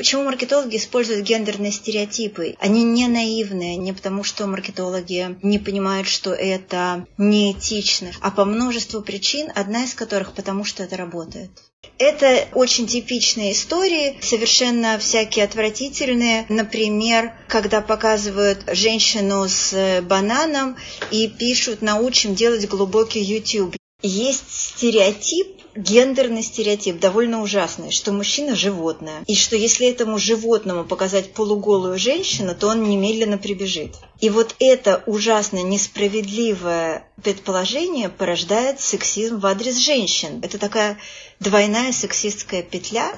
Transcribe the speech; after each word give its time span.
Почему 0.00 0.22
маркетологи 0.22 0.78
используют 0.78 1.26
гендерные 1.26 1.70
стереотипы? 1.70 2.56
Они 2.58 2.84
не 2.84 3.06
наивные, 3.06 3.76
не 3.76 3.92
потому 3.92 4.24
что 4.24 4.46
маркетологи 4.46 5.36
не 5.42 5.58
понимают, 5.58 6.08
что 6.08 6.32
это 6.32 7.04
неэтично, 7.18 8.10
а 8.22 8.30
по 8.30 8.46
множеству 8.46 9.02
причин, 9.02 9.52
одна 9.54 9.84
из 9.84 9.92
которых 9.92 10.32
потому 10.32 10.64
что 10.64 10.82
это 10.82 10.96
работает. 10.96 11.50
Это 11.98 12.48
очень 12.54 12.86
типичные 12.86 13.52
истории, 13.52 14.16
совершенно 14.22 14.98
всякие 14.98 15.44
отвратительные. 15.44 16.46
Например, 16.48 17.34
когда 17.46 17.82
показывают 17.82 18.64
женщину 18.72 19.46
с 19.48 20.00
бананом 20.00 20.76
и 21.10 21.28
пишут 21.28 21.82
«научим 21.82 22.34
делать 22.34 22.66
глубокий 22.66 23.20
YouTube». 23.20 23.76
Есть 24.02 24.44
стереотип, 24.48 25.60
гендерный 25.76 26.42
стереотип 26.42 26.98
довольно 26.98 27.42
ужасный, 27.42 27.90
что 27.90 28.12
мужчина– 28.12 28.54
животное. 28.56 29.22
И 29.26 29.34
что 29.34 29.56
если 29.56 29.86
этому 29.88 30.18
животному 30.18 30.84
показать 30.84 31.34
полуголую 31.34 31.98
женщину, 31.98 32.54
то 32.54 32.68
он 32.68 32.82
немедленно 32.82 33.36
прибежит. 33.36 33.94
И 34.20 34.30
вот 34.30 34.54
это 34.58 35.02
ужасно 35.06 35.62
несправедливое 35.62 37.08
предположение 37.22 38.08
порождает 38.08 38.80
сексизм 38.80 39.38
в 39.38 39.46
адрес 39.46 39.76
женщин. 39.76 40.40
Это 40.42 40.58
такая 40.58 40.96
двойная 41.38 41.92
сексистская 41.92 42.62
петля, 42.62 43.12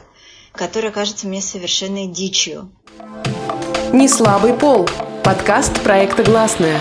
которая 0.53 0.91
кажется 0.91 1.29
мне 1.29 1.41
совершенной 1.41 2.09
дичью. 2.09 2.73
Не 3.93 4.09
слабый 4.09 4.55
пол. 4.55 4.89
Подкаст 5.23 5.81
проекта 5.83 6.25
«Гласная». 6.25 6.81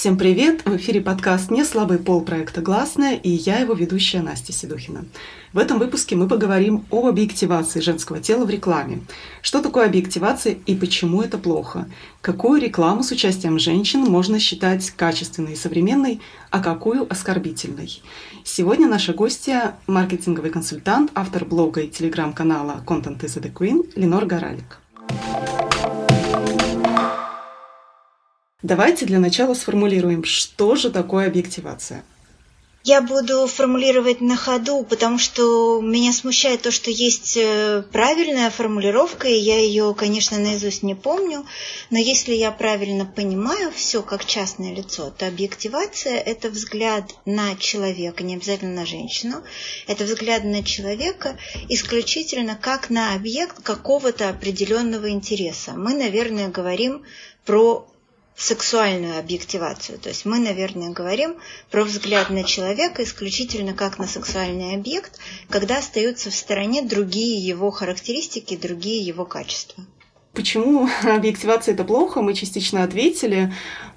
Всем 0.00 0.16
привет! 0.16 0.64
В 0.64 0.76
эфире 0.76 1.02
подкаст 1.02 1.50
«Не 1.50 1.62
слабый 1.62 1.98
пол» 1.98 2.22
проекта 2.22 2.62
«Гласная» 2.62 3.16
и 3.16 3.28
я 3.28 3.58
его 3.58 3.74
ведущая 3.74 4.22
Настя 4.22 4.50
Седухина. 4.50 5.04
В 5.52 5.58
этом 5.58 5.78
выпуске 5.78 6.16
мы 6.16 6.26
поговорим 6.26 6.86
об 6.90 7.04
объективации 7.04 7.80
женского 7.80 8.18
тела 8.18 8.46
в 8.46 8.48
рекламе. 8.48 9.02
Что 9.42 9.60
такое 9.60 9.84
объективация 9.84 10.56
и 10.64 10.74
почему 10.74 11.20
это 11.20 11.36
плохо? 11.36 11.86
Какую 12.22 12.62
рекламу 12.62 13.02
с 13.02 13.10
участием 13.10 13.58
женщин 13.58 14.00
можно 14.00 14.40
считать 14.40 14.90
качественной 14.90 15.52
и 15.52 15.56
современной, 15.56 16.22
а 16.48 16.60
какую 16.60 17.06
оскорбительной? 17.12 18.02
Сегодня 18.42 18.88
наша 18.88 19.12
гостья– 19.12 19.76
маркетинговый 19.86 20.50
консультант, 20.50 21.10
автор 21.14 21.44
блога 21.44 21.82
и 21.82 21.88
телеграм-канала 21.88 22.82
«Content 22.86 23.20
is 23.20 23.38
the 23.38 23.52
Queen» 23.52 23.86
Ленор 23.96 24.24
Горалик. 24.24 24.78
Давайте 28.62 29.06
для 29.06 29.18
начала 29.18 29.54
сформулируем, 29.54 30.24
что 30.24 30.76
же 30.76 30.90
такое 30.90 31.26
объективация. 31.26 32.04
Я 32.82 33.02
буду 33.02 33.46
формулировать 33.46 34.22
на 34.22 34.36
ходу, 34.36 34.84
потому 34.84 35.18
что 35.18 35.82
меня 35.82 36.14
смущает 36.14 36.62
то, 36.62 36.70
что 36.70 36.90
есть 36.90 37.36
э, 37.36 37.84
правильная 37.92 38.48
формулировка, 38.48 39.28
и 39.28 39.38
я 39.38 39.58
ее, 39.58 39.94
конечно, 39.94 40.38
наизусть 40.38 40.82
не 40.82 40.94
помню, 40.94 41.44
но 41.90 41.98
если 41.98 42.32
я 42.32 42.50
правильно 42.50 43.04
понимаю 43.04 43.70
все 43.70 44.02
как 44.02 44.24
частное 44.24 44.74
лицо, 44.74 45.10
то 45.10 45.26
объективация– 45.26 46.16
это 46.26 46.48
взгляд 46.48 47.14
на 47.26 47.54
человека, 47.56 48.24
не 48.24 48.36
обязательно 48.36 48.80
на 48.80 48.86
женщину, 48.86 49.42
это 49.86 50.04
взгляд 50.04 50.44
на 50.44 50.64
человека 50.64 51.36
исключительно 51.68 52.58
как 52.58 52.88
на 52.88 53.14
объект 53.14 53.62
какого-то 53.62 54.30
определенного 54.30 55.10
интереса. 55.10 55.72
Мы, 55.72 55.92
наверное, 55.92 56.48
говорим 56.48 57.02
про 57.44 57.86
сексуальную 58.36 59.18
объективацию. 59.18 59.98
То 59.98 60.08
есть 60.08 60.24
мы, 60.24 60.38
наверное, 60.38 60.90
говорим 60.90 61.36
про 61.70 61.84
взгляд 61.84 62.30
на 62.30 62.44
человека 62.44 63.02
исключительно 63.02 63.74
как 63.74 63.98
на 63.98 64.06
сексуальный 64.06 64.74
объект, 64.74 65.18
когда 65.48 65.78
остаются 65.78 66.30
в 66.30 66.34
стороне 66.34 66.82
другие 66.82 67.38
его 67.38 67.70
характеристики, 67.70 68.56
другие 68.56 69.04
его 69.04 69.24
качества. 69.26 69.84
Почему 70.32 70.88
объективация 71.02 71.74
это 71.74 71.84
плохо, 71.84 72.22
мы 72.22 72.34
частично 72.34 72.84
ответили. 72.84 73.52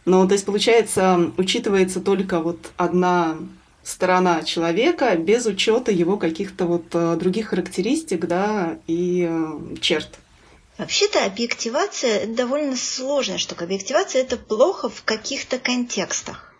Но 0.05 0.27
то 0.27 0.33
есть 0.33 0.45
получается, 0.45 1.31
учитывается 1.37 2.01
только 2.01 2.39
вот 2.39 2.71
одна 2.75 3.37
сторона 3.83 4.43
человека 4.43 5.15
без 5.17 5.45
учета 5.45 5.91
его 5.91 6.17
каких-то 6.17 6.65
вот 6.65 6.85
э, 6.93 7.15
других 7.17 7.47
характеристик, 7.47 8.25
да, 8.27 8.77
и 8.87 9.27
э, 9.29 9.75
черт. 9.81 10.19
Вообще-то 10.83 11.23
объективация– 11.23 12.17
это 12.23 12.33
довольно 12.33 12.75
сложная 12.75 13.37
штука. 13.37 13.63
Объективация– 13.63 14.21
это 14.23 14.35
плохо 14.35 14.89
в 14.89 15.03
каких-то 15.03 15.57
контекстах. 15.57 16.53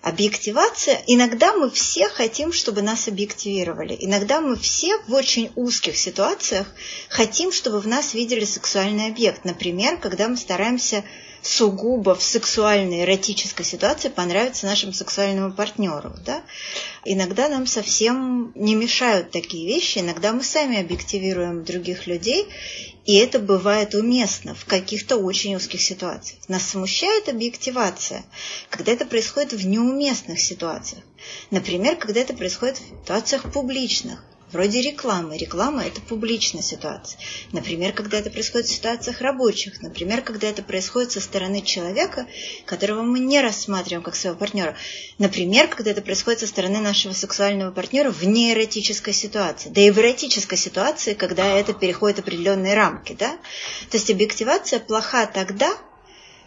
Объективация, 0.00 1.02
иногда 1.08 1.52
мы 1.52 1.68
все 1.68 2.08
хотим, 2.08 2.52
чтобы 2.52 2.82
нас 2.82 3.08
объективировали. 3.08 3.96
Иногда 3.98 4.40
мы 4.40 4.54
все 4.54 4.96
в 5.08 5.12
очень 5.12 5.50
узких 5.56 5.96
ситуациях 5.96 6.68
хотим, 7.08 7.50
чтобы 7.50 7.80
в 7.80 7.88
нас 7.88 8.14
видели 8.14 8.44
сексуальный 8.44 9.08
объект. 9.08 9.44
Например, 9.44 9.96
когда 9.96 10.28
мы 10.28 10.36
стараемся 10.36 11.02
сугубо 11.42 12.14
в 12.14 12.22
сексуальной, 12.22 13.02
эротической 13.02 13.66
ситуации 13.66 14.08
понравиться 14.08 14.66
нашему 14.66 14.92
сексуальному 14.92 15.52
партнеру. 15.52 16.14
Да? 16.24 16.42
Иногда 17.04 17.48
нам 17.48 17.66
совсем 17.66 18.52
не 18.54 18.76
мешают 18.76 19.32
такие 19.32 19.66
вещи, 19.66 19.98
иногда 19.98 20.32
мы 20.32 20.44
сами 20.44 20.80
объективируем 20.80 21.64
других 21.64 22.06
людей, 22.06 22.46
и 23.04 23.16
это 23.16 23.38
бывает 23.38 23.94
уместно 23.94 24.54
в 24.54 24.64
каких-то 24.64 25.16
очень 25.16 25.56
узких 25.56 25.80
ситуациях. 25.82 26.40
Нас 26.48 26.68
смущает 26.68 27.28
объективация, 27.28 28.24
когда 28.70 28.92
это 28.92 29.04
происходит 29.04 29.52
в 29.52 29.66
неуместных 29.66 30.40
ситуациях. 30.40 31.02
Например, 31.50 31.96
когда 31.96 32.20
это 32.20 32.34
происходит 32.34 32.78
в 32.78 33.02
ситуациях 33.02 33.52
публичных 33.52 34.24
вроде 34.52 34.80
рекламы. 34.80 35.36
Реклама– 35.36 35.84
это 35.86 36.00
публичная 36.00 36.62
ситуация. 36.62 37.18
Например, 37.52 37.92
когда 37.92 38.18
это 38.18 38.30
происходит 38.30 38.68
в 38.68 38.74
ситуациях 38.74 39.20
рабочих. 39.20 39.82
Например, 39.82 40.22
когда 40.22 40.48
это 40.48 40.62
происходит 40.62 41.12
со 41.12 41.20
стороны 41.20 41.62
человека, 41.62 42.26
которого 42.66 43.02
мы 43.02 43.18
не 43.18 43.40
рассматриваем 43.40 44.02
как 44.02 44.14
своего 44.16 44.38
партнера. 44.38 44.76
Например, 45.18 45.68
когда 45.68 45.90
это 45.90 46.02
происходит 46.02 46.40
со 46.40 46.46
стороны 46.46 46.80
нашего 46.80 47.12
сексуального 47.12 47.70
партнера 47.70 48.10
в 48.10 48.24
неэротической 48.24 49.12
ситуации. 49.12 49.68
Да 49.70 49.80
и 49.80 49.90
в 49.90 49.98
эротической 49.98 50.58
ситуации, 50.58 51.14
когда 51.14 51.46
это 51.46 51.72
переходит 51.72 52.20
определенные 52.20 52.74
рамки. 52.74 53.16
Да? 53.18 53.38
То 53.90 53.96
есть 53.96 54.10
объективация 54.10 54.80
плоха 54.80 55.26
тогда, 55.26 55.76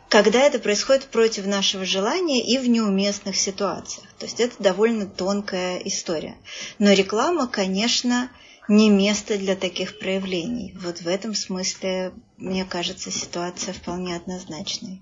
когда 0.10 0.42
это 0.42 0.60
происходит 0.60 1.06
против 1.06 1.46
нашего 1.46 1.86
желания 1.86 2.42
и 2.42 2.58
в 2.58 2.68
неуместных 2.70 3.36
ситуациях. 3.36 4.08
То 4.20 4.26
есть 4.26 4.40
это 4.40 4.56
довольно 4.60 5.08
тонкая 5.08 5.78
история. 5.80 6.36
Но 6.80 6.92
реклама, 6.94 7.48
конечно, 7.48 8.30
не 8.68 8.90
место 8.90 9.38
для 9.38 9.56
таких 9.56 10.00
проявлений. 10.00 10.76
Вот 10.82 11.02
в 11.02 11.08
этом 11.08 11.34
смысле, 11.36 12.14
мне 12.38 12.66
кажется, 12.66 13.12
ситуация 13.12 13.74
вполне 13.74 14.16
однозначной. 14.16 15.02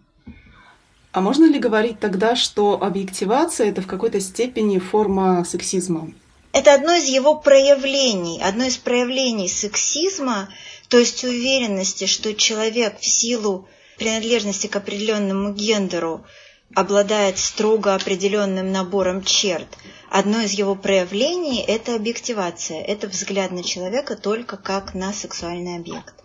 А 1.12 1.22
можно 1.22 1.46
ли 1.46 1.60
говорить 1.60 2.00
тогда, 2.00 2.36
что 2.36 2.82
объективация 2.82 3.70
это 3.70 3.82
в 3.82 3.88
какой-то 3.88 4.20
степени 4.20 4.80
форма 4.80 5.46
сексизма? 5.46 6.12
Это 6.54 6.74
одно 6.74 6.94
из 6.94 7.06
его 7.06 7.36
проявлений, 7.36 8.42
одно 8.42 8.66
из 8.66 8.78
проявлений 8.78 9.48
сексизма, 9.48 10.50
то 10.88 10.98
есть 10.98 11.24
уверенности, 11.24 12.06
что 12.06 12.34
человек 12.34 13.00
в 13.00 13.06
силу 13.06 13.68
принадлежности 13.98 14.68
к 14.68 14.76
определенному 14.76 15.54
гендеру 15.54 16.26
обладает 16.76 17.38
строго 17.38 17.94
определенным 17.94 18.72
набором 18.72 19.24
черт. 19.24 19.68
Одно 20.10 20.42
из 20.42 20.52
его 20.52 20.76
проявлений– 20.76 21.64
это 21.68 21.96
объективация, 21.96 22.82
это 22.82 23.08
взгляд 23.08 23.52
на 23.52 23.64
человека 23.64 24.16
только 24.16 24.58
как 24.58 24.94
на 24.94 25.14
сексуальный 25.14 25.76
объект. 25.76 26.23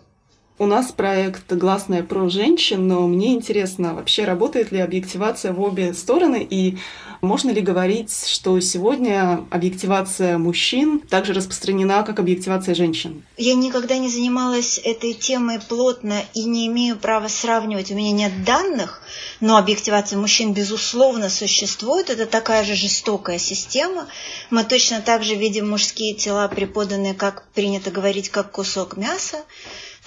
У 0.61 0.65
нас 0.65 0.91
проект 0.91 1.53
«Гласная 1.53 2.03
про 2.03 2.27
женщин», 2.27 2.85
но 2.85 3.07
мне 3.07 3.33
интересно, 3.33 3.93
вообще 3.93 4.25
работает 4.25 4.73
ли 4.73 4.79
объективация 4.79 5.53
в 5.53 5.61
обе 5.61 5.93
стороны, 5.93 6.45
и 6.49 6.77
можно 7.21 7.49
ли 7.51 7.61
говорить, 7.61 8.13
что 8.27 8.59
сегодня 8.59 9.45
объективация 9.51 10.37
мужчин 10.37 10.99
также 10.99 11.31
распространена, 11.31 12.03
как 12.03 12.19
объективация 12.19 12.75
женщин? 12.75 13.23
Я 13.37 13.55
никогда 13.55 13.97
не 13.97 14.09
занималась 14.09 14.81
этой 14.83 15.13
темой 15.13 15.61
плотно 15.61 16.21
и 16.33 16.43
не 16.43 16.67
имею 16.67 16.97
права 16.97 17.29
сравнивать. 17.29 17.91
У 17.91 17.95
меня 17.95 18.11
нет 18.11 18.43
данных, 18.43 19.01
но 19.39 19.55
объективация 19.55 20.19
мужчин, 20.19 20.51
безусловно, 20.51 21.29
существует. 21.29 22.09
Это 22.09 22.25
такая 22.25 22.65
же 22.65 22.75
жестокая 22.75 23.37
система. 23.37 24.07
Мы 24.49 24.65
точно 24.65 24.99
так 24.99 25.23
же 25.23 25.35
видим 25.35 25.69
мужские 25.69 26.15
тела, 26.15 26.49
преподанные, 26.49 27.13
как 27.13 27.47
принято 27.53 27.91
говорить, 27.91 28.27
как 28.27 28.51
кусок 28.51 28.97
мяса. 28.97 29.37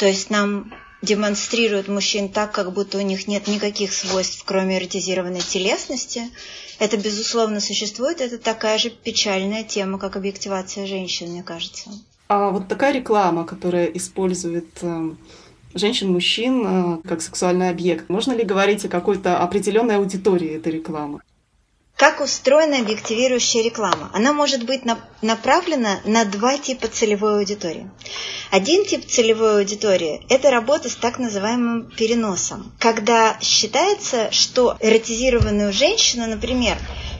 То 0.03 0.09
есть 0.09 0.31
нам 0.31 0.73
демонстрируют 1.01 1.87
мужчин 1.87 2.29
так, 2.29 2.51
как 2.51 2.73
будто 2.73 2.99
у 2.99 3.03
них 3.03 3.29
нет 3.29 3.47
никаких 3.47 3.93
свойств, 3.93 4.43
кроме 4.45 4.79
эротизированной 4.79 5.39
телесности. 5.39 6.23
Это, 6.81 6.97
безусловно, 6.97 7.61
существует. 7.61 8.21
Это 8.21 8.37
такая 8.37 8.79
же 8.79 8.91
печальная 8.91 9.63
тема, 9.63 10.01
как 10.01 10.17
объективация 10.17 10.89
женщин, 10.89 11.29
мне 11.29 11.45
кажется. 11.45 11.89
А 12.27 12.51
вот 12.51 12.67
такая 12.67 12.93
реклама, 12.93 13.45
которая 13.45 13.87
использует 13.87 14.77
э, 14.81 15.11
женщин-мужчин 15.75 16.65
э, 16.67 16.99
как 17.07 17.23
сексуальный 17.23 17.71
объект, 17.71 18.09
можно 18.09 18.33
ли 18.33 18.43
говорить 18.43 18.85
о 18.85 18.89
какой-то 18.89 19.39
определенной 19.39 19.99
аудитории 19.99 20.57
этой 20.57 20.73
рекламы? 20.73 21.21
Как 22.03 22.21
устроена 22.21 22.81
объективирующая 22.81 23.63
реклама? 23.63 24.11
Она 24.13 24.33
может 24.33 24.65
быть 24.65 24.83
направлена 25.21 26.01
на 26.05 26.25
два 26.25 26.59
типа 26.59 26.89
целевой 26.89 27.39
аудитории. 27.39 27.89
Один 28.51 28.85
тип 28.85 29.07
целевой 29.07 29.61
аудитории– 29.61 30.21
это 30.29 30.51
работа 30.51 30.91
с 30.91 30.97
так 30.97 31.21
называемым 31.21 31.93
переносом, 31.93 32.73
когда 32.81 33.39
считается, 33.41 34.33
что 34.33 34.77
эротизированную 34.81 35.73
женщину, 35.73 36.27
например, 36.27 36.77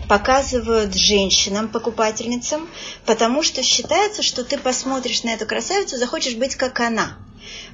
показывают 0.09 0.97
женщинам, 0.97 1.69
покупательницам, 1.69 2.69
потому 3.07 3.45
что 3.45 3.63
считается, 3.63 4.25
что 4.25 4.43
ты 4.43 4.59
посмотришь 4.59 5.23
на 5.23 5.33
эту 5.33 5.47
красавицу, 5.47 5.97
захочешь 5.97 6.35
быть 6.35 6.57
как 6.57 6.81
она. 6.81 7.19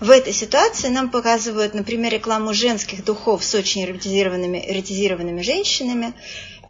В 0.00 0.10
этой 0.10 0.32
ситуации 0.32 0.88
нам 0.88 1.10
показывают, 1.10 1.74
например, 1.74 2.12
рекламу 2.12 2.54
женских 2.54 3.04
духов 3.04 3.44
с 3.44 3.54
очень 3.54 3.84
эротизированными, 3.84 4.64
эротизированными 4.68 5.42
женщинами, 5.42 6.14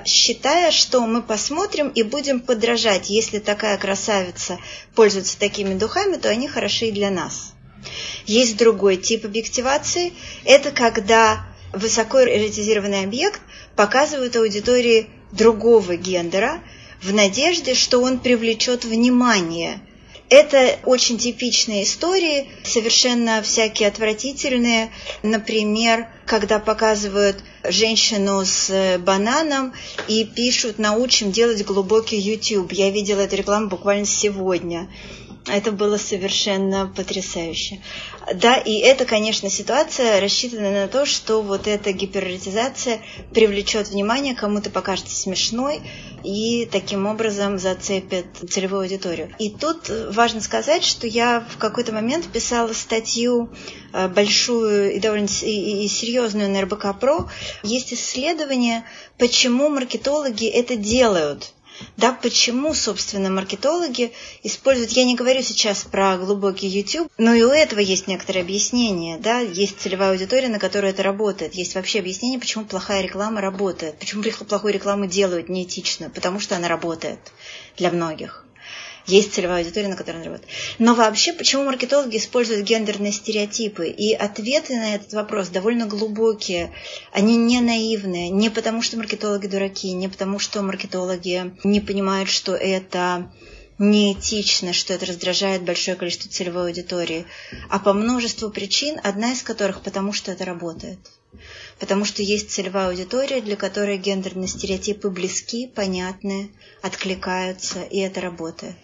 считая, 0.05 0.71
что 0.71 1.07
мы 1.07 1.23
посмотрим 1.23 1.89
и 1.89 2.03
будем 2.03 2.41
подражать. 2.41 3.11
Если 3.11 3.39
такая 3.39 3.77
красавица 3.79 4.59
пользуется 4.95 5.39
такими 5.39 5.75
духами, 5.75 6.17
то 6.17 6.29
они 6.29 6.49
хороши 6.49 6.87
и 6.87 6.93
для 6.93 7.11
нас. 7.11 7.53
Есть 8.27 8.57
другой 8.57 8.97
тип 8.97 9.25
объективации. 9.25 10.13
Это 10.45 10.71
когда 10.71 11.47
высокоэротизированный 11.73 13.05
объект 13.05 13.41
показывает 13.77 14.37
аудитории 14.37 15.09
другого 15.33 15.97
гендера 15.97 16.61
в 17.03 17.13
надежде, 17.13 17.75
что 17.75 18.01
он 18.01 18.19
привлечет 18.19 18.85
внимание 18.85 19.81
это 20.31 20.79
очень 20.85 21.19
типичные 21.19 21.85
истории, 21.85 22.49
совершенно 22.63 23.43
всякие 23.43 23.89
отвратительные. 23.89 24.91
Например, 25.23 26.07
когда 26.27 26.59
показывают 26.59 27.37
женщину 27.65 28.45
с 28.45 28.99
бананом 28.99 29.73
и 30.07 30.25
пишут 30.25 30.79
«научим 30.79 31.33
делать 31.33 31.65
глубокий 31.65 32.19
YouTube». 32.19 32.73
Я 32.73 32.91
видела 32.91 33.21
эту 33.21 33.37
рекламу 33.37 33.69
буквально 33.69 34.07
сегодня. 34.07 34.89
Это 35.49 35.73
было 35.73 35.97
совершенно 35.97 36.87
потрясающе. 36.87 37.81
Да, 38.35 38.57
и 38.57 38.79
это, 38.79 39.07
конечно, 39.07 39.49
ситуация 39.49 40.21
рассчитана 40.21 40.71
на 40.71 40.89
то, 40.89 41.07
что 41.07 41.41
вот 41.41 41.67
эта 41.67 41.93
гиперротизация 41.93 43.01
привлечет 43.33 43.89
внимание, 43.89 44.35
кому-то 44.35 44.69
покажется 44.69 45.17
смешной 45.17 45.81
и 46.23 46.69
таким 46.71 47.07
образом 47.07 47.59
зацепит 47.59 48.27
целевую 48.51 48.83
аудиторию. 48.83 49.35
И 49.39 49.51
тут 49.51 49.91
важно 50.11 50.41
сказать, 50.41 50.85
что 50.85 51.07
я 51.07 51.47
в 51.49 51.57
какой-то 51.57 51.93
момент 51.93 52.27
писала 52.27 52.73
статью 52.75 53.51
э, 53.93 54.09
большую 54.09 54.95
и 54.95 55.01
довольно 55.01 55.29
и 55.43 55.89
серьезную 55.89 56.51
на 56.51 56.63
РБК 56.63 56.99
Про. 57.01 57.29
Есть 57.63 57.95
исследование, 57.95 58.85
почему 59.17 59.71
маркетологи 59.71 60.47
это 60.47 60.77
делают– 60.77 61.53
да, 61.97 62.13
почему, 62.13 62.75
собственно, 62.75 63.31
маркетологи 63.31 64.13
используют, 64.43 64.93
я 64.93 65.05
не 65.05 65.15
говорю 65.15 65.43
сейчас 65.43 65.85
про 65.85 66.17
глубокий 66.17 66.67
YouTube, 66.67 67.11
но 67.19 67.35
и 67.35 67.43
у 67.43 67.51
этого 67.51 67.81
есть 67.81 68.07
некоторые 68.07 68.43
объяснения, 68.43 69.19
да, 69.19 69.41
есть 69.41 69.81
целевая 69.81 70.11
аудитория, 70.11 70.49
на 70.49 70.59
которую 70.59 70.91
это 70.91 71.03
работает, 71.03 71.55
есть 71.55 71.75
вообще 71.75 72.01
объяснение, 72.01 72.39
почему 72.39 72.65
плохая 72.65 73.03
реклама 73.03 73.41
работает, 73.41 73.99
почему 73.99 74.23
плохую 74.23 74.75
рекламу 74.75 75.07
делают 75.07 75.49
неэтично, 75.49 76.11
потому 76.11 76.41
что 76.41 76.57
она 76.57 76.69
работает 76.69 77.19
для 77.77 77.91
многих 77.91 78.45
есть 79.07 79.33
целевая 79.33 79.63
аудитория, 79.63 79.89
на 79.89 79.97
которой 79.97 80.19
он 80.19 80.25
работает. 80.25 80.51
Но 80.79 80.95
вообще, 80.95 81.33
почему 81.33 81.65
маркетологи 81.65 82.19
используют 82.19 82.67
гендерные 82.67 83.13
стереотипы? 83.13 83.89
И 83.89 84.13
ответы 84.13 84.77
на 84.77 84.95
этот 84.95 85.15
вопрос 85.15 85.49
довольно 85.49 85.87
глубокие. 85.87 86.73
Они 87.13 87.37
не 87.37 87.61
наивные. 87.61 88.29
Не 88.29 88.51
потому, 88.51 88.83
что 88.83 88.99
маркетологи 88.99 89.47
дураки, 89.47 89.93
не 89.93 90.09
потому, 90.09 90.39
что 90.39 90.63
маркетологи 90.63 91.55
не 91.65 91.81
понимают, 91.81 92.29
что 92.29 92.55
это 92.55 93.31
неэтично, 93.79 94.73
что 94.73 94.93
это 94.93 95.07
раздражает 95.07 95.63
большое 95.63 95.97
количество 95.97 96.31
целевой 96.31 96.69
аудитории, 96.69 97.27
а 97.69 97.79
по 97.79 97.93
множеству 97.93 98.51
причин, 98.51 98.99
одна 99.03 99.33
из 99.33 99.43
которых 99.43 99.83
потому, 99.83 100.13
что 100.13 100.33
это 100.33 100.45
работает. 100.45 100.99
Потому 101.79 102.05
что 102.05 102.23
есть 102.23 102.51
целевая 102.51 102.89
аудитория, 102.89 103.41
для 103.41 103.57
которой 103.57 103.99
гендерные 103.99 104.49
стереотипы 104.49 105.11
близки, 105.11 105.67
понятны, 105.67 106.51
откликаются, 106.83 107.83
и 107.83 107.99
это 107.99 108.21
работает. 108.21 108.77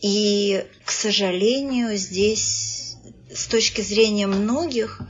И, 0.00 0.64
к 0.84 0.90
сожалению, 0.90 1.96
здесь 1.96 2.76
с 3.32 3.46
точки 3.46 3.80
зрения 3.80 4.26
многих, 4.26 5.00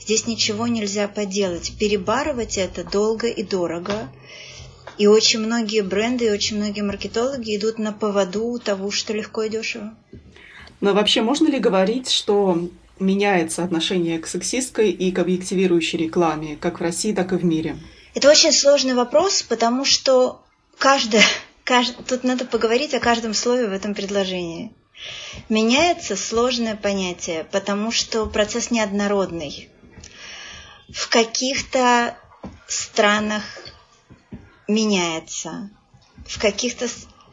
здесь 0.00 0.26
ничего 0.26 0.66
нельзя 0.66 1.08
поделать. 1.08 1.72
Перебарывать 1.78 2.58
это 2.58 2.84
долго 2.84 3.28
и 3.28 3.42
дорого. 3.42 4.10
И 4.98 5.06
очень 5.06 5.40
многие 5.40 5.82
бренды 5.82 6.26
и 6.26 6.30
очень 6.30 6.56
многие 6.56 6.82
маркетологи 6.82 7.56
идут 7.56 7.78
на 7.78 7.92
поводу 7.92 8.58
того, 8.58 8.90
что 8.90 9.12
легко 9.12 9.42
и 9.42 9.48
дешево. 9.48 9.94
Но 10.80 10.94
вообще 10.94 11.22
можно 11.22 11.48
ли 11.48 11.58
говорить, 11.58 12.10
что 12.10 12.68
меняется 12.98 13.62
отношение 13.62 14.18
к 14.18 14.26
сексистской 14.26 14.90
и 14.90 15.12
к 15.12 15.18
объективирующей 15.18 15.98
рекламе, 15.98 16.56
как 16.56 16.80
в 16.80 16.82
России, 16.82 17.12
так 17.12 17.32
и 17.32 17.36
в 17.36 17.44
мире? 17.44 17.76
Это 18.14 18.30
очень 18.30 18.52
сложный 18.52 18.94
вопрос, 18.94 19.42
потому 19.42 19.84
что 19.84 20.42
каждая, 20.78 21.24
кажд... 21.64 21.94
тут 22.06 22.24
надо 22.24 22.46
поговорить 22.46 22.94
о 22.94 23.00
каждом 23.00 23.34
слове 23.34 23.68
в 23.68 23.72
этом 23.72 23.94
предложении. 23.94 24.72
Меняется 25.50 26.16
сложное 26.16 26.74
понятие, 26.74 27.46
потому 27.52 27.90
что 27.90 28.24
процесс 28.24 28.70
неоднородный. 28.70 29.68
В 30.88 31.08
каких-то 31.10 32.16
странах 32.66 33.42
меняется. 34.68 35.70
В 36.26 36.40
каких-то 36.40 36.88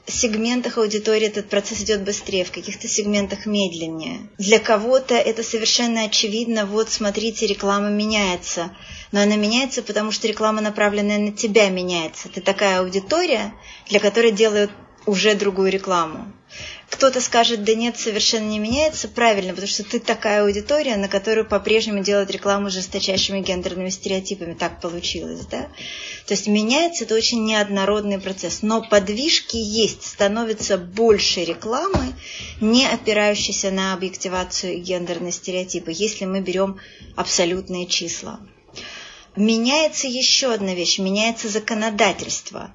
сегментах 0.05 0.77
аудитории 0.77 1.27
этот 1.27 1.49
процесс 1.49 1.81
идет 1.81 2.03
быстрее, 2.03 2.43
в 2.43 2.51
каких-то 2.51 2.87
сегментах 2.87 3.45
медленнее. 3.45 4.29
Для 4.37 4.59
кого-то 4.59 5.15
это 5.15 5.43
совершенно 5.43 6.03
очевидно, 6.03 6.65
вот 6.65 6.89
смотрите, 6.89 7.47
реклама 7.47 7.89
меняется. 7.89 8.75
Но 9.11 9.21
она 9.21 9.35
меняется, 9.35 9.81
потому 9.81 10.11
что 10.11 10.27
реклама, 10.27 10.61
направленная 10.61 11.19
на 11.19 11.31
тебя, 11.31 11.69
меняется. 11.69 12.29
Ты 12.29 12.41
такая 12.41 12.81
аудитория, 12.81 13.53
для 13.87 13.99
которой 13.99 14.31
делают 14.31 14.71
уже 15.05 15.35
другую 15.35 15.71
рекламу. 15.71 16.33
Кто-то 16.93 17.21
скажет, 17.21 17.63
да 17.63 17.73
нет, 17.73 17.97
совершенно 17.97 18.47
не 18.47 18.59
меняется. 18.59 19.07
Правильно, 19.07 19.49
потому 19.53 19.67
что 19.67 19.83
ты 19.83 19.99
такая 19.99 20.43
аудитория, 20.43 20.95
на 20.95 21.07
которую 21.07 21.43
по-прежнему 21.43 22.03
делают 22.03 22.29
рекламу 22.29 22.69
с 22.69 22.73
жесточайшими 22.73 23.39
гендерными 23.39 23.89
стереотипами. 23.89 24.53
Так 24.53 24.79
получилось, 24.79 25.39
да? 25.47 25.69
То 26.27 26.35
есть 26.35 26.45
меняется 26.45 27.05
это 27.05 27.15
очень 27.15 27.45
неоднородный 27.45 28.19
процесс. 28.19 28.61
Но 28.61 28.87
подвижки 28.87 29.57
есть, 29.57 30.05
становится 30.05 30.77
больше 30.77 31.43
рекламы, 31.43 32.13
не 32.61 32.85
опирающейся 32.85 33.71
на 33.71 33.95
объективацию 33.95 34.75
и 34.75 34.79
гендерные 34.79 35.31
стереотипы, 35.31 35.91
если 35.91 36.25
мы 36.25 36.41
берем 36.41 36.79
абсолютные 37.15 37.87
числа. 37.87 38.39
Меняется 39.35 40.07
еще 40.07 40.53
одна 40.53 40.75
вещь, 40.75 40.99
меняется 40.99 41.49
законодательство. 41.49 42.71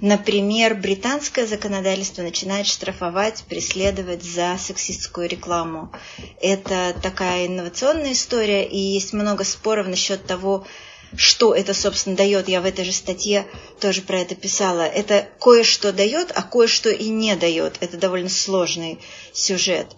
Например, 0.00 0.74
британское 0.74 1.46
законодательство 1.46 2.22
начинает 2.22 2.66
штрафовать, 2.66 3.44
преследовать 3.48 4.22
за 4.22 4.56
сексистскую 4.58 5.28
рекламу. 5.28 5.92
Это 6.40 6.96
такая 7.02 7.46
инновационная 7.46 8.12
история, 8.12 8.66
и 8.66 8.78
есть 8.78 9.12
много 9.12 9.44
споров 9.44 9.86
насчет 9.86 10.24
того, 10.24 10.66
что 11.14 11.54
это, 11.54 11.74
собственно, 11.74 12.16
дает. 12.16 12.48
Я 12.48 12.62
в 12.62 12.66
этой 12.66 12.84
же 12.86 12.92
статье 12.92 13.46
тоже 13.80 14.00
про 14.00 14.20
это 14.20 14.34
писала. 14.34 14.82
Это 14.82 15.28
кое-что 15.40 15.92
дает, 15.92 16.32
а 16.34 16.42
кое-что 16.42 16.88
и 16.88 17.08
не 17.08 17.36
дает. 17.36 17.76
Это 17.80 17.98
довольно 17.98 18.30
сложный 18.30 18.98
сюжет. 19.32 19.88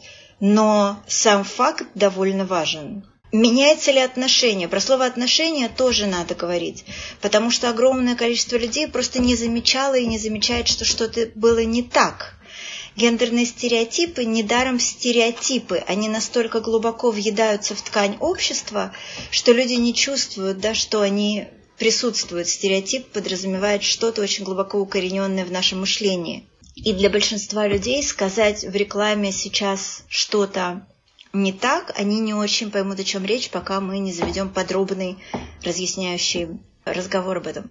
Но 0.40 1.02
сам 1.06 1.44
факт 1.44 1.86
довольно 1.94 2.44
важен. 2.44 3.04
Меняется 3.32 3.92
ли 3.92 4.00
отношение? 4.00 4.66
Про 4.66 4.80
слово 4.80 5.06
отношения 5.06 5.68
тоже 5.68 6.06
надо 6.06 6.34
говорить, 6.34 6.84
потому 7.20 7.50
что 7.50 7.70
огромное 7.70 8.16
количество 8.16 8.56
людей 8.56 8.88
просто 8.88 9.20
не 9.20 9.36
замечало 9.36 9.94
и 9.94 10.06
не 10.06 10.18
замечает, 10.18 10.66
что 10.66 10.84
что-то 10.84 11.30
было 11.36 11.62
не 11.62 11.82
так. 11.84 12.34
Гендерные 12.96 13.46
стереотипы 13.46 14.24
недаром 14.24 14.80
стереотипы, 14.80 15.82
они 15.86 16.08
настолько 16.08 16.60
глубоко 16.60 17.12
въедаются 17.12 17.76
в 17.76 17.82
ткань 17.82 18.16
общества, 18.18 18.92
что 19.30 19.52
люди 19.52 19.74
не 19.74 19.94
чувствуют, 19.94 20.58
да, 20.58 20.74
что 20.74 21.00
они 21.00 21.46
присутствуют. 21.78 22.48
Стереотип 22.48 23.06
подразумевает 23.06 23.84
что-то 23.84 24.22
очень 24.22 24.44
глубоко 24.44 24.78
укорененное 24.78 25.44
в 25.44 25.52
нашем 25.52 25.80
мышлении. 25.80 26.46
И 26.74 26.92
для 26.92 27.10
большинства 27.10 27.66
людей 27.68 28.02
сказать 28.02 28.64
в 28.64 28.74
рекламе 28.74 29.32
сейчас 29.32 30.02
что-то 30.08 30.86
не 31.32 31.52
так, 31.52 31.92
они 31.96 32.20
не 32.20 32.34
очень 32.34 32.70
поймут, 32.70 32.98
о 32.98 33.04
чем 33.04 33.24
речь, 33.24 33.50
пока 33.50 33.80
мы 33.80 33.98
не 33.98 34.12
заведем 34.12 34.48
подробный 34.48 35.18
разъясняющий 35.62 36.48
разговор 36.84 37.36
об 37.38 37.46
этом. 37.46 37.70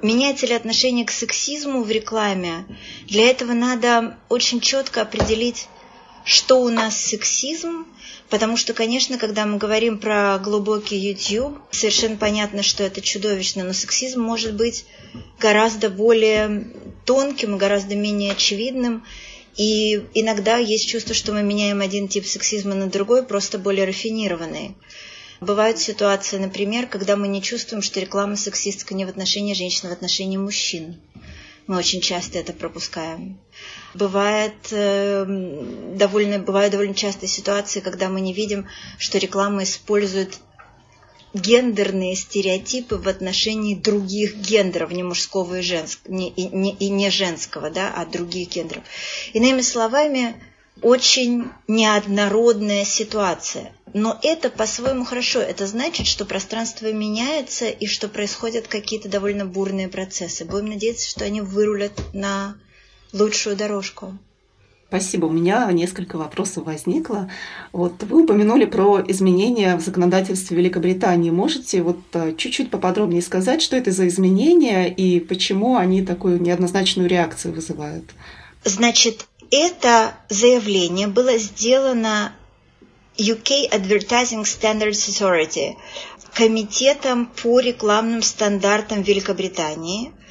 Меняется 0.00 0.46
ли 0.46 0.54
отношение 0.54 1.06
к 1.06 1.12
сексизму 1.12 1.84
в 1.84 1.90
рекламе? 1.90 2.64
Для 3.06 3.30
этого 3.30 3.52
надо 3.52 4.18
очень 4.28 4.60
четко 4.60 5.02
определить, 5.02 5.68
что 6.24 6.60
у 6.60 6.70
нас 6.70 6.96
сексизм, 6.96 7.86
потому 8.28 8.56
что, 8.56 8.74
конечно, 8.74 9.16
когда 9.16 9.46
мы 9.46 9.58
говорим 9.58 9.98
про 9.98 10.38
глубокий 10.38 10.96
YouTube, 10.96 11.58
совершенно 11.70 12.16
понятно, 12.16 12.64
что 12.64 12.82
это 12.82 13.00
чудовищно, 13.00 13.62
но 13.62 13.72
сексизм 13.72 14.22
может 14.22 14.54
быть 14.54 14.86
гораздо 15.38 15.88
более 15.88 16.66
тонким, 17.04 17.56
гораздо 17.56 17.94
менее 17.94 18.32
очевидным, 18.32 19.04
и 19.56 20.06
иногда 20.14 20.56
есть 20.56 20.88
чувство, 20.88 21.14
что 21.14 21.32
мы 21.32 21.42
меняем 21.42 21.80
один 21.80 22.08
тип 22.08 22.26
сексизма 22.26 22.74
на 22.74 22.88
другой, 22.88 23.22
просто 23.22 23.58
более 23.58 23.84
рафинированный. 23.84 24.76
Бывают 25.40 25.78
ситуации, 25.78 26.38
например, 26.38 26.86
когда 26.86 27.16
мы 27.16 27.26
не 27.26 27.42
чувствуем, 27.42 27.82
что 27.82 28.00
реклама 28.00 28.36
сексистская 28.36 28.96
не 28.96 29.04
в 29.04 29.08
отношении 29.08 29.54
женщин, 29.54 29.88
а 29.88 29.90
в 29.90 29.92
отношении 29.92 30.36
мужчин. 30.36 31.00
Мы 31.66 31.76
очень 31.76 32.00
часто 32.00 32.38
это 32.38 32.52
пропускаем. 32.52 33.38
Бывает, 33.94 34.54
э, 34.70 35.24
довольно, 35.96 36.38
бывают 36.38 36.72
довольно 36.72 36.94
частые 36.94 37.28
ситуации, 37.28 37.80
когда 37.80 38.08
мы 38.08 38.20
не 38.20 38.32
видим, 38.32 38.66
что 38.98 39.18
реклама 39.18 39.64
использует 39.64 40.38
гендерные 41.34 42.14
стереотипы 42.14 42.96
в 42.96 43.08
отношении 43.08 43.74
других 43.74 44.36
гендеров, 44.36 44.92
не 44.92 45.02
мужского 45.02 45.58
и 45.58 45.62
женского, 45.62 46.12
не, 46.12 46.30
и, 46.30 46.48
не, 46.48 46.72
и 46.74 46.88
не 46.88 47.10
женского, 47.10 47.70
да, 47.70 47.92
а 47.94 48.04
других 48.04 48.50
гендеров. 48.50 48.84
Иными 49.32 49.62
словами, 49.62 50.34
очень 50.80 51.44
неоднородная 51.68 52.84
ситуация. 52.84 53.72
Но 53.94 54.18
это 54.22 54.48
по-своему 54.48 55.04
хорошо. 55.04 55.40
Это 55.40 55.66
значит, 55.66 56.06
что 56.06 56.24
пространство 56.24 56.90
меняется 56.90 57.68
и 57.68 57.86
что 57.86 58.08
происходят 58.08 58.66
какие-то 58.68 59.08
довольно 59.08 59.44
бурные 59.44 59.88
процессы. 59.88 60.44
Будем 60.44 60.70
надеяться, 60.70 61.08
что 61.08 61.24
они 61.24 61.40
вырулят 61.40 61.92
на 62.14 62.56
лучшую 63.12 63.56
дорожку. 63.56 64.18
Спасибо. 64.92 65.24
У 65.24 65.30
меня 65.30 65.72
несколько 65.72 66.18
вопросов 66.18 66.66
возникло. 66.66 67.30
Вот 67.72 68.02
вы 68.02 68.24
упомянули 68.24 68.66
про 68.66 69.02
изменения 69.08 69.74
в 69.76 69.80
законодательстве 69.80 70.54
Великобритании. 70.54 71.30
Можете 71.30 71.80
вот 71.80 71.96
э, 72.12 72.34
чуть-чуть 72.36 72.70
поподробнее 72.70 73.22
сказать, 73.22 73.62
что 73.62 73.74
это 73.74 73.90
за 73.90 74.06
изменения 74.08 74.92
и 74.92 75.18
почему 75.18 75.76
они 75.76 76.04
такую 76.04 76.42
неоднозначную 76.42 77.08
реакцию 77.08 77.54
вызывают? 77.54 78.04
Значит, 78.64 79.26
это 79.50 80.12
заявление 80.28 81.06
было 81.06 81.38
сделано 81.38 82.34
UK 83.16 83.70
Advertising 83.72 84.42
Standards 84.42 85.08
Authority, 85.08 85.76
комитетом 86.34 87.30
по 87.42 87.60
рекламным 87.60 88.20
стандартам 88.20 89.00
Великобритании– 89.00 90.12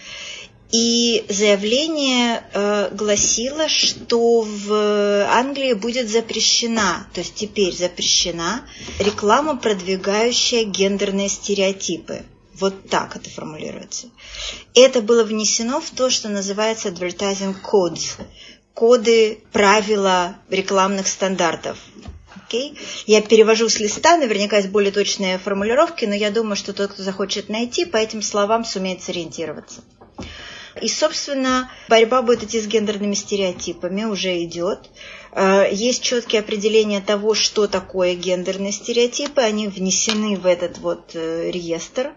и 0.72 1.26
заявление 1.28 2.44
э, 2.54 2.90
гласило, 2.94 3.68
что 3.68 4.42
в 4.42 5.26
Англии 5.30 5.74
будет 5.74 6.10
запрещена, 6.10 7.08
то 7.14 7.20
есть 7.20 7.36
теперь 7.36 7.76
запрещена 7.76 8.62
реклама, 9.00 9.58
продвигающая 9.58 10.64
гендерные 10.64 11.30
стереотипы. 11.30 12.24
Вот 12.54 12.90
так 12.90 13.16
это 13.16 13.30
формулируется. 13.30 14.10
Это 14.74 15.02
было 15.02 15.24
внесено 15.24 15.82
в 15.82 15.90
то, 15.90 16.10
что 16.10 16.30
называется 16.30 16.90
advertising 16.90 17.56
codes, 17.62 18.18
коды, 18.74 19.40
правила 19.52 20.36
рекламных 20.50 21.08
стандартов. 21.08 21.78
Okay? 22.48 22.78
Я 23.08 23.22
перевожу 23.22 23.68
с 23.68 23.80
листа, 23.80 24.18
наверняка 24.18 24.58
есть 24.58 24.70
более 24.70 24.92
точные 24.92 25.38
формулировки, 25.38 26.06
но 26.06 26.14
я 26.14 26.32
думаю, 26.32 26.56
что 26.56 26.74
тот, 26.74 26.92
кто 26.92 27.04
захочет 27.04 27.50
найти, 27.50 27.86
по 27.86 27.98
этим 27.98 28.22
словам 28.22 28.64
сумеет 28.64 29.02
сориентироваться. 29.02 29.82
И, 30.80 30.88
собственно, 30.88 31.70
борьба 31.90 32.22
будет 32.22 32.44
идти 32.44 32.60
с 32.62 32.68
гендерными 32.68 33.14
стереотипами, 33.14 34.06
уже 34.06 34.44
идет. 34.44 34.90
Э, 35.34 35.66
есть 35.72 36.04
четкие 36.04 36.42
определения 36.42 37.02
того, 37.02 37.34
что 37.34 37.68
такое 37.68 38.16
гендерные 38.16 38.72
стереотипы, 38.72 39.42
они 39.42 39.68
внесены 39.68 40.38
в 40.38 40.46
этот 40.46 40.78
вот 40.78 41.12
э, 41.14 41.52
реестр. 41.52 42.12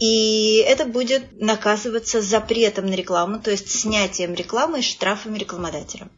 И 0.00 0.64
это 0.66 0.86
будет 0.86 1.40
наказываться 1.40 2.20
запретом 2.20 2.86
на 2.86 2.94
рекламу, 2.94 3.38
то 3.38 3.50
есть 3.50 3.70
снятием 3.70 4.34
рекламы 4.34 4.80
и 4.80 4.82
штрафами 4.82 5.38
рекламодателя. 5.38 6.08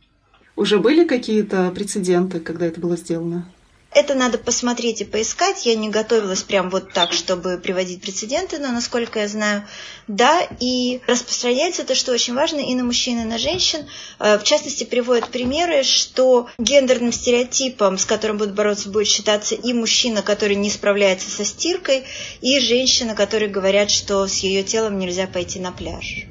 Уже 0.54 0.78
были 0.78 1.04
какие-то 1.04 1.70
прецеденты, 1.74 2.40
когда 2.40 2.66
это 2.66 2.80
было 2.80 2.96
сделано? 2.96 3.52
Это 3.96 4.12
надо 4.12 4.36
посмотреть 4.36 5.00
и 5.00 5.06
поискать. 5.06 5.64
Я 5.64 5.74
не 5.74 5.88
готовилась 5.88 6.42
прям 6.42 6.68
вот 6.68 6.92
так, 6.92 7.14
чтобы 7.14 7.56
приводить 7.56 8.02
прецеденты, 8.02 8.58
но, 8.58 8.70
насколько 8.70 9.20
я 9.20 9.26
знаю, 9.26 9.66
да. 10.06 10.46
И 10.60 11.00
распространяется 11.06 11.80
это, 11.80 11.94
что 11.94 12.12
очень 12.12 12.34
важно, 12.34 12.58
и 12.58 12.74
на 12.74 12.84
мужчин, 12.84 13.22
и 13.22 13.24
на 13.24 13.38
женщин. 13.38 13.86
Э, 14.18 14.36
в 14.36 14.44
частности, 14.44 14.84
приводят 14.84 15.30
примеры, 15.30 15.82
что 15.82 16.46
гендерным 16.58 17.10
стереотипом, 17.10 17.96
с 17.96 18.04
которым 18.04 18.36
будут 18.36 18.54
бороться, 18.54 18.90
будет 18.90 19.08
считаться 19.08 19.54
и 19.54 19.72
мужчина, 19.72 20.20
который 20.20 20.56
не 20.56 20.68
справляется 20.68 21.30
со 21.30 21.46
стиркой, 21.46 22.04
и 22.42 22.60
женщина, 22.60 23.14
которые 23.14 23.48
говорят, 23.48 23.90
что 23.90 24.26
с 24.26 24.40
ее 24.40 24.62
телом 24.62 24.98
нельзя 24.98 25.26
пойти 25.26 25.58
на 25.58 25.72
пляж. 25.72 26.26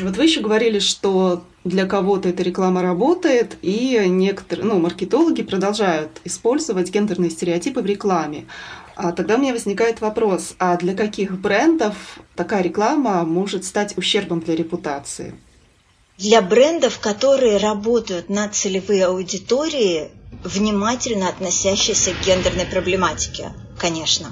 Вот 0.00 0.16
вы 0.16 0.24
еще 0.24 0.40
говорили, 0.40 0.78
что 0.78 1.42
для 1.64 1.84
кого-то 1.86 2.28
эта 2.28 2.44
реклама 2.44 2.82
работает, 2.82 3.56
и 3.62 4.00
некоторые, 4.06 4.66
ну, 4.66 4.78
маркетологи 4.78 5.42
продолжают 5.42 6.20
использовать 6.24 6.90
гендерные 6.90 7.30
стереотипы 7.30 7.80
в 7.80 7.86
рекламе. 7.86 8.46
А 8.94 9.12
тогда 9.12 9.34
у 9.34 9.38
меня 9.38 9.52
возникает 9.52 10.00
вопрос, 10.00 10.54
а 10.58 10.76
для 10.76 10.94
каких 10.94 11.40
брендов 11.40 11.94
такая 12.36 12.62
реклама 12.62 13.24
может 13.24 13.64
стать 13.64 13.98
ущербом 13.98 14.40
для 14.40 14.54
репутации? 14.54 15.34
Для 16.16 16.42
брендов, 16.42 16.98
которые 17.00 17.58
работают 17.58 18.28
на 18.28 18.48
целевые 18.48 19.06
аудитории, 19.06 20.10
внимательно 20.44 21.28
относящиеся 21.28 22.12
к 22.12 22.24
гендерной 22.24 22.66
проблематике, 22.66 23.52
конечно. 23.78 24.28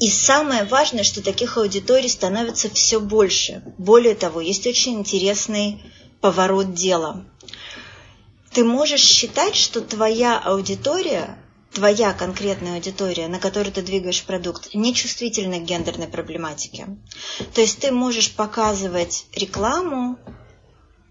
И 0.00 0.10
самое 0.10 0.64
важное, 0.64 1.04
что 1.04 1.22
таких 1.22 1.56
аудиторий 1.56 2.08
становится 2.08 2.68
все 2.68 3.00
больше. 3.00 3.62
Более 3.78 4.14
того, 4.14 4.40
есть 4.40 4.66
очень 4.66 5.00
интересный 5.00 5.82
поворот 6.20 6.74
дела. 6.74 7.24
Ты 8.52 8.64
можешь 8.64 9.00
считать, 9.00 9.54
что 9.54 9.80
твоя 9.80 10.38
аудитория, 10.38 11.38
твоя 11.72 12.12
конкретная 12.12 12.74
аудитория, 12.74 13.28
на 13.28 13.38
которую 13.38 13.72
ты 13.72 13.82
двигаешь 13.82 14.24
продукт, 14.24 14.74
не 14.74 14.94
чувствительна 14.94 15.58
к 15.58 15.64
гендерной 15.64 16.08
проблематике. 16.08 16.88
То 17.54 17.60
есть 17.60 17.78
ты 17.80 17.90
можешь 17.90 18.34
показывать 18.34 19.26
рекламу, 19.34 20.18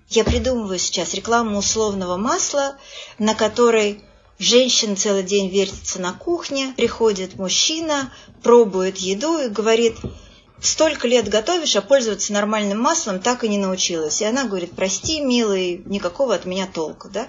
я 0.09 0.23
придумываю 0.23 0.77
сейчас 0.77 1.13
рекламу 1.15 1.57
условного 1.57 2.17
масла, 2.17 2.77
на 3.17 3.33
которой 3.33 4.03
женщина 4.39 4.95
целый 4.95 5.23
день 5.23 5.49
вертится 5.49 5.99
на 6.01 6.13
кухне, 6.13 6.73
приходит 6.75 7.37
мужчина, 7.37 8.11
пробует 8.43 8.97
еду 8.97 9.39
и 9.39 9.49
говорит– 9.49 9.95
столько 10.65 11.07
лет 11.07 11.29
готовишь, 11.29 11.75
а 11.75 11.81
пользоваться 11.81 12.33
нормальным 12.33 12.79
маслом 12.81 13.19
так 13.19 13.43
и 13.43 13.47
не 13.47 13.57
научилась. 13.57 14.21
И 14.21 14.25
она 14.25 14.45
говорит, 14.45 14.71
прости, 14.75 15.21
милый, 15.21 15.81
никакого 15.85 16.35
от 16.35 16.45
меня 16.45 16.67
толка. 16.67 17.09
Да? 17.09 17.27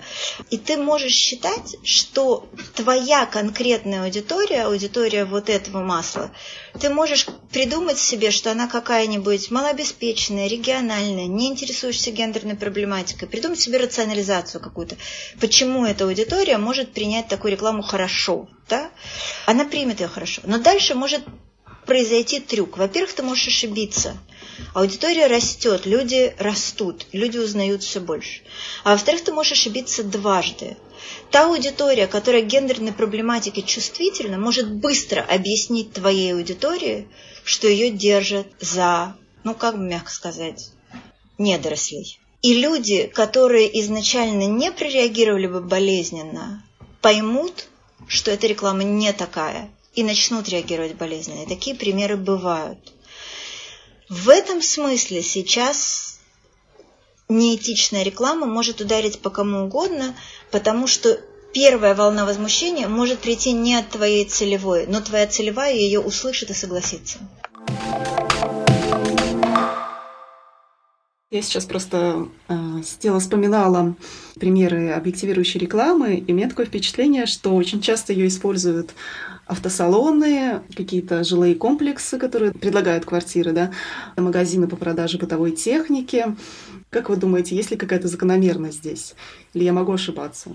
И 0.50 0.58
ты 0.58 0.76
можешь 0.76 1.12
считать, 1.12 1.76
что 1.84 2.48
твоя 2.74 3.26
конкретная 3.26 4.04
аудитория, 4.04 4.64
аудитория 4.64 5.24
вот 5.24 5.50
этого 5.50 5.82
масла, 5.82 6.30
ты 6.80 6.88
можешь 6.88 7.26
придумать 7.52 7.98
себе, 7.98 8.30
что 8.30 8.50
она 8.50 8.66
какая-нибудь 8.66 9.50
малообеспеченная, 9.50 10.48
региональная, 10.48 11.26
не 11.26 11.48
интересуешься 11.48 12.10
гендерной 12.10 12.56
проблематикой, 12.56 13.28
придумать 13.28 13.60
себе 13.60 13.78
рационализацию 13.78 14.60
какую-то. 14.60 14.96
Почему 15.40 15.84
эта 15.84 16.04
аудитория 16.04 16.58
может 16.58 16.92
принять 16.92 17.28
такую 17.28 17.52
рекламу 17.52 17.82
хорошо? 17.82 18.48
Да? 18.68 18.90
Она 19.46 19.64
примет 19.64 20.00
ее 20.00 20.08
хорошо. 20.08 20.42
Но 20.44 20.58
дальше 20.58 20.94
может 20.94 21.22
произойти 21.86 22.40
трюк. 22.40 22.76
Во-первых, 22.76 23.14
ты 23.14 23.22
можешь 23.22 23.48
ошибиться. 23.48 24.16
Аудитория 24.74 25.26
растет, 25.26 25.86
люди 25.86 26.34
растут, 26.38 27.06
люди 27.12 27.38
узнают 27.38 27.82
все 27.82 28.00
больше. 28.00 28.42
А 28.84 28.92
во-вторых, 28.92 29.24
ты 29.24 29.32
можешь 29.32 29.52
ошибиться 29.52 30.02
дважды. 30.02 30.76
Та 31.30 31.46
аудитория, 31.46 32.06
которая 32.06 32.42
гендерной 32.42 32.92
проблематике 32.92 33.62
чувствительна, 33.62 34.38
может 34.38 34.70
быстро 34.70 35.20
объяснить 35.20 35.92
твоей 35.92 36.34
аудитории, 36.34 37.08
что 37.44 37.68
ее 37.68 37.90
держат 37.90 38.46
за, 38.60 39.16
ну 39.44 39.54
как 39.54 39.76
бы 39.76 39.84
мягко 39.84 40.10
сказать, 40.10 40.70
недорослей. 41.38 42.18
И 42.42 42.54
люди, 42.54 43.06
которые 43.06 43.80
изначально 43.80 44.46
не 44.46 44.70
прореагировали 44.72 45.46
бы 45.46 45.60
болезненно, 45.60 46.64
поймут, 47.00 47.66
что 48.06 48.30
эта 48.30 48.46
реклама 48.46 48.84
не 48.84 49.12
такая, 49.12 49.70
и 49.96 50.04
начнут 50.04 50.48
реагировать 50.48 50.94
болезненно. 50.94 51.42
И 51.42 51.48
такие 51.48 51.74
примеры 51.74 52.16
бывают. 52.16 52.78
В 54.08 54.28
этом 54.28 54.62
смысле 54.62 55.22
сейчас 55.22 56.20
неэтичная 57.28 58.04
реклама 58.04 58.46
может 58.46 58.80
ударить 58.80 59.18
по 59.18 59.30
кому 59.30 59.64
угодно, 59.64 60.14
потому 60.52 60.86
что 60.86 61.18
первая 61.52 61.94
волна 61.94 62.24
возмущения 62.24 62.86
может 62.86 63.18
прийти 63.18 63.52
не 63.52 63.74
от 63.74 63.88
твоей 63.88 64.26
целевой, 64.26 64.86
но 64.86 65.00
твоя 65.00 65.26
целевая 65.26 65.74
ее 65.74 66.00
услышит 66.00 66.50
и 66.50 66.54
согласится. 66.54 67.18
Я 71.30 71.42
сейчас 71.42 71.64
просто 71.64 72.28
э, 72.48 72.54
сидела, 72.84 73.18
вспоминала 73.18 73.96
примеры 74.38 74.92
объективирующей 74.92 75.58
рекламы, 75.58 76.14
и 76.18 76.32
у 76.32 76.34
меня 76.34 76.48
такое 76.48 76.66
впечатление, 76.66 77.26
что 77.26 77.54
очень 77.54 77.80
часто 77.80 78.12
ее 78.12 78.28
используют 78.28 78.94
автосалоны, 79.46 80.62
какие-то 80.76 81.22
жилые 81.22 81.54
комплексы, 81.54 82.18
которые 82.18 82.52
предлагают 82.52 83.04
квартиры, 83.04 83.52
да, 83.52 83.72
магазины 84.16 84.66
по 84.66 84.76
продаже 84.76 85.18
бытовой 85.18 85.52
техники. 85.52 86.36
Как 86.90 87.08
вы 87.08 87.16
думаете, 87.16 87.54
есть 87.54 87.70
ли 87.70 87.76
какая-то 87.76 88.08
закономерность 88.08 88.78
здесь? 88.78 89.14
Или 89.54 89.64
я 89.64 89.72
могу 89.72 89.92
ошибаться? 89.92 90.50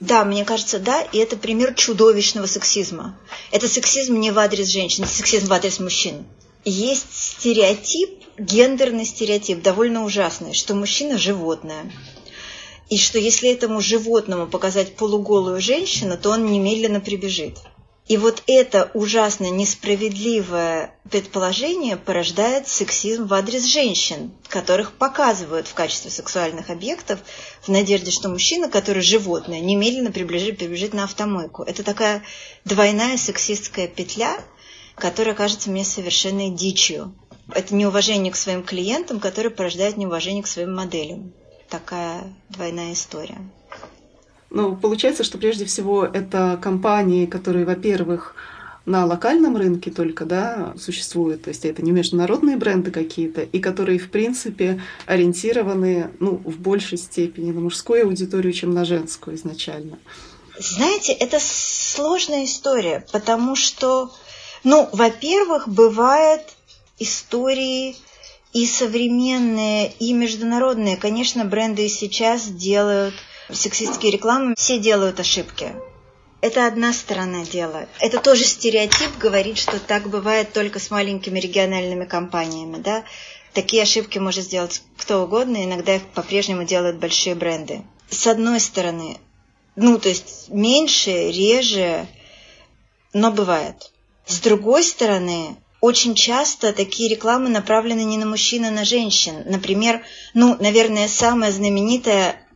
Да, 0.00 0.24
мне 0.24 0.46
кажется, 0.46 0.78
да, 0.78 1.02
и 1.02 1.18
это 1.18 1.36
пример 1.36 1.74
чудовищного 1.74 2.46
сексизма. 2.46 3.18
Это 3.52 3.68
сексизм 3.68 4.18
не 4.18 4.30
в 4.30 4.38
адрес 4.38 4.68
женщин, 4.68 5.04
это 5.04 5.12
сексизм 5.12 5.48
в 5.48 5.52
адрес 5.52 5.78
мужчин. 5.78 6.24
Есть 6.64 7.06
стереотип, 7.10 8.10
гендерный 8.38 9.04
стереотип, 9.04 9.62
довольно 9.62 10.04
ужасный, 10.04 10.54
что 10.54 10.74
мужчина– 10.74 11.18
животное. 11.18 11.92
И 12.88 12.96
что 12.96 13.18
если 13.18 13.50
этому 13.50 13.80
животному 13.82 14.46
показать 14.46 14.96
полуголую 14.96 15.60
женщину, 15.60 16.16
то 16.16 16.30
он 16.30 16.46
немедленно 16.46 17.00
прибежит. 17.00 17.58
И 18.10 18.16
вот 18.16 18.42
это 18.48 18.90
ужасно 18.92 19.48
несправедливое 19.50 20.92
предположение 21.08 21.96
порождает 21.96 22.66
сексизм 22.66 23.28
в 23.28 23.34
адрес 23.34 23.62
женщин, 23.62 24.32
которых 24.48 24.94
показывают 24.94 25.68
в 25.68 25.74
качестве 25.74 26.10
сексуальных 26.10 26.70
объектов 26.70 27.20
в 27.62 27.68
надежде, 27.68 28.10
что 28.10 28.28
мужчина, 28.28 28.68
который 28.68 29.00
животное, 29.00 29.60
немедленно 29.60 30.10
приближит, 30.10 30.58
прибежит 30.58 30.92
на 30.92 31.04
автомойку. 31.04 31.62
Это 31.62 31.84
такая 31.84 32.24
двойная 32.64 33.16
сексистская 33.16 33.86
петля, 33.86 34.42
которая 34.96 35.36
кажется 35.36 35.70
мне 35.70 35.84
совершенной 35.84 36.50
дичью. 36.50 37.14
Это 37.54 37.76
неуважение 37.76 38.32
к 38.32 38.36
своим 38.36 38.64
клиентам, 38.64 39.20
которое 39.20 39.50
порождает 39.50 39.96
неуважение 39.96 40.42
к 40.42 40.48
своим 40.48 40.74
моделям. 40.74 41.32
Такая 41.68 42.24
двойная 42.48 42.92
история. 42.92 43.38
Ну, 44.50 44.74
получается, 44.76 45.22
что 45.22 45.38
прежде 45.38 45.64
всего 45.64 46.04
это 46.04 46.58
компании, 46.60 47.26
которые, 47.26 47.64
во-первых, 47.64 48.34
на 48.84 49.06
локальном 49.06 49.56
рынке 49.56 49.90
только 49.90 50.24
да, 50.24 50.74
существуют, 50.78 51.42
то 51.42 51.48
есть 51.50 51.64
это 51.64 51.82
не 51.82 51.92
международные 51.92 52.56
бренды 52.56 52.90
какие-то, 52.90 53.42
и 53.42 53.60
которые, 53.60 53.98
в 53.98 54.10
принципе, 54.10 54.82
ориентированы 55.06 56.10
ну, 56.18 56.40
в 56.44 56.58
большей 56.58 56.98
степени 56.98 57.52
на 57.52 57.60
мужскую 57.60 58.06
аудиторию, 58.06 58.52
чем 58.52 58.72
на 58.72 58.84
женскую 58.84 59.36
изначально. 59.36 59.98
Знаете, 60.58 61.12
это 61.12 61.38
сложная 61.40 62.44
история, 62.44 63.06
потому 63.12 63.54
что, 63.54 64.12
ну, 64.64 64.88
во-первых, 64.92 65.68
бывает 65.68 66.42
истории 66.98 67.96
и 68.52 68.66
современные, 68.66 69.92
и 70.00 70.12
международные. 70.12 70.96
Конечно, 70.96 71.44
бренды 71.44 71.88
сейчас 71.88 72.48
делают 72.48 73.14
сексистские 73.52 74.12
рекламы, 74.12 74.54
все 74.56 74.78
делают 74.78 75.20
ошибки. 75.20 75.74
Это 76.40 76.66
одна 76.66 76.92
сторона 76.92 77.44
дела. 77.44 77.86
Это 77.98 78.18
тоже 78.18 78.44
стереотип 78.44 79.18
говорит, 79.18 79.58
что 79.58 79.78
так 79.78 80.08
бывает 80.08 80.52
только 80.52 80.78
с 80.78 80.90
маленькими 80.90 81.38
региональными 81.38 82.06
компаниями. 82.06 82.78
Да? 82.78 83.04
Такие 83.52 83.82
ошибки 83.82 84.18
может 84.18 84.44
сделать 84.44 84.82
кто 84.96 85.24
угодно, 85.24 85.64
иногда 85.64 85.96
их 85.96 86.06
по-прежнему 86.14 86.64
делают 86.64 86.96
большие 86.96 87.34
бренды. 87.34 87.82
С 88.08 88.26
одной 88.26 88.60
стороны, 88.60 89.18
ну, 89.76 89.98
то 89.98 90.08
есть 90.08 90.48
меньше, 90.48 91.10
реже, 91.30 92.06
но 93.12 93.30
бывает. 93.30 93.92
С 94.26 94.40
другой 94.40 94.84
стороны, 94.84 95.56
очень 95.80 96.14
часто 96.14 96.72
такие 96.72 97.08
рекламы 97.08 97.48
направлены 97.48 98.04
не 98.04 98.18
на 98.18 98.26
мужчин, 98.26 98.64
а 98.64 98.70
на 98.70 98.84
женщин. 98.84 99.42
Например, 99.46 100.02
ну, 100.34 100.56
наверное, 100.60 101.08
самая 101.08 101.52
знаменитая 101.52 102.46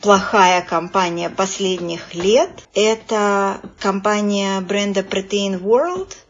плохая 0.00 0.62
компания 0.62 1.30
последних 1.30 2.14
лет– 2.14 2.50
это 2.74 3.60
компания 3.78 4.60
бренда 4.60 5.00
Protein 5.00 5.60
World– 5.60 6.16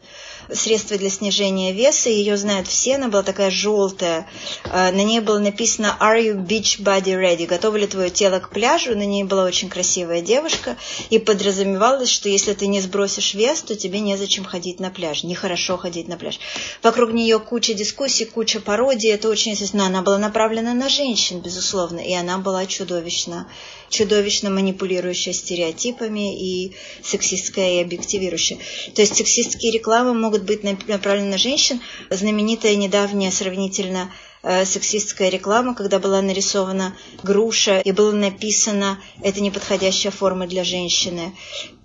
средство 0.53 0.97
для 0.97 1.09
снижения 1.09 1.73
веса, 1.73 2.09
ее 2.09 2.37
знают 2.37 2.67
все, 2.67 2.95
она 2.95 3.07
была 3.07 3.23
такая 3.23 3.51
желтая, 3.51 4.27
э, 4.65 4.91
на 4.91 5.03
ней 5.03 5.19
было 5.19 5.39
написано 5.39 5.97
«Are 5.99 6.21
you 6.21 6.35
beach 6.35 6.81
body 6.81 7.15
ready?» 7.15 7.45
«Готово 7.45 7.77
ли 7.77 7.87
твое 7.87 8.09
тело 8.09 8.39
к 8.39 8.49
пляжу?» 8.49 8.95
На 8.95 9.05
ней 9.05 9.23
была 9.23 9.45
очень 9.45 9.69
красивая 9.69 10.21
девушка, 10.21 10.77
и 11.09 11.19
подразумевалось, 11.19 12.09
что 12.09 12.29
если 12.29 12.53
ты 12.53 12.67
не 12.67 12.81
сбросишь 12.81 13.33
вес, 13.33 13.61
то 13.61 13.75
тебе 13.75 13.99
незачем 13.99 14.45
ходить 14.45 14.79
на 14.79 14.89
пляж, 14.89 15.23
нехорошо 15.23 15.77
ходить 15.77 16.07
на 16.07 16.17
пляж. 16.17 16.39
Вокруг 16.83 17.13
нее 17.13 17.39
куча 17.39 17.73
дискуссий, 17.73 18.25
куча 18.25 18.59
пародий, 18.59 19.11
это 19.11 19.29
очень 19.29 19.51
естественно. 19.51 19.85
Она 19.85 20.01
была 20.01 20.17
направлена 20.17 20.73
на 20.73 20.89
женщин, 20.89 21.39
безусловно, 21.39 21.99
и 21.99 22.13
она 22.13 22.37
была 22.37 22.65
чудовищна 22.65 23.47
чудовищно 23.91 24.49
манипулирующая 24.49 25.33
стереотипами 25.33 26.35
и 26.35 26.75
сексистская 27.03 27.75
и 27.75 27.81
объективирующая. 27.83 28.57
То 28.95 29.01
есть 29.01 29.15
сексистские 29.15 29.71
рекламы 29.71 30.13
могут 30.13 30.43
быть 30.43 30.63
направлены 30.63 31.31
на 31.31 31.37
женщин. 31.37 31.81
Знаменитая 32.09 32.75
недавняя 32.75 33.31
сравнительно 33.31 34.11
э, 34.41 34.65
сексистская 34.65 35.29
реклама, 35.29 35.75
когда 35.75 35.99
была 35.99 36.21
нарисована 36.21 36.95
груша 37.21 37.79
и 37.79 37.91
было 37.91 38.11
написано 38.13 38.99
«это 39.21 39.41
неподходящая 39.41 40.11
форма 40.11 40.47
для 40.47 40.63
женщины». 40.63 41.35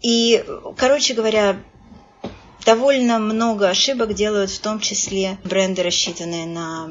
И, 0.01 0.45
короче 0.77 1.15
говоря, 1.15 1.61
довольно 2.65 3.19
много 3.19 3.69
ошибок 3.69 4.15
делают 4.15 4.51
в 4.51 4.61
том 4.61 4.79
числе 4.79 5.39
бренды, 5.45 5.83
рассчитанные 5.83 6.47
на 6.47 6.89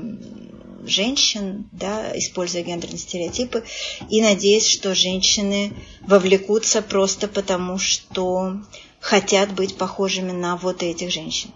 женщин, 0.88 1.68
да, 1.72 2.18
используя 2.18 2.64
гендерные 2.64 2.98
стереотипы, 2.98 3.64
и 4.10 4.22
надеясь, 4.22 4.68
что 4.68 4.96
женщины 4.96 5.74
вовлекутся 6.02 6.82
просто 6.82 7.28
потому, 7.28 7.78
что 7.78 8.58
хотят 9.00 9.54
быть 9.54 9.78
похожими 9.78 10.32
на 10.32 10.58
вот 10.58 10.84
этих 10.84 11.12
женщин. 11.12 11.52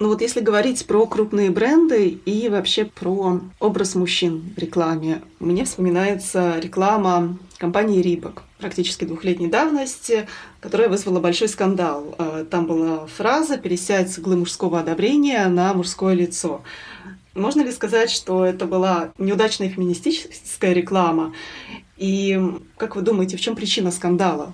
Ну 0.00 0.08
вот 0.08 0.22
если 0.22 0.40
говорить 0.40 0.86
про 0.86 1.06
крупные 1.06 1.50
бренды 1.50 2.08
и 2.08 2.48
вообще 2.48 2.86
про 2.86 3.40
образ 3.58 3.94
мужчин 3.94 4.54
в 4.56 4.58
рекламе, 4.58 5.20
мне 5.40 5.66
вспоминается 5.66 6.58
реклама 6.58 7.36
компании 7.58 8.00
Рибок 8.00 8.44
практически 8.58 9.04
двухлетней 9.04 9.48
давности, 9.48 10.26
которая 10.60 10.88
вызвала 10.88 11.20
большой 11.20 11.48
скандал. 11.48 12.14
Э, 12.18 12.46
там 12.50 12.66
была 12.66 13.06
фраза 13.06 13.58
«пересядь 13.58 14.10
с 14.10 14.18
мужского 14.18 14.80
одобрения 14.80 15.46
на 15.48 15.74
мужское 15.74 16.14
лицо». 16.14 16.62
Можно 17.34 17.62
ли 17.62 17.72
сказать, 17.72 18.10
что 18.10 18.44
это 18.44 18.66
была 18.66 19.12
неудачная 19.18 19.68
феминистическая 19.68 20.72
реклама? 20.72 21.34
И 21.96 22.38
как 22.76 22.96
вы 22.96 23.02
думаете, 23.02 23.36
в 23.36 23.40
чем 23.40 23.54
причина 23.54 23.92
скандала? 23.92 24.52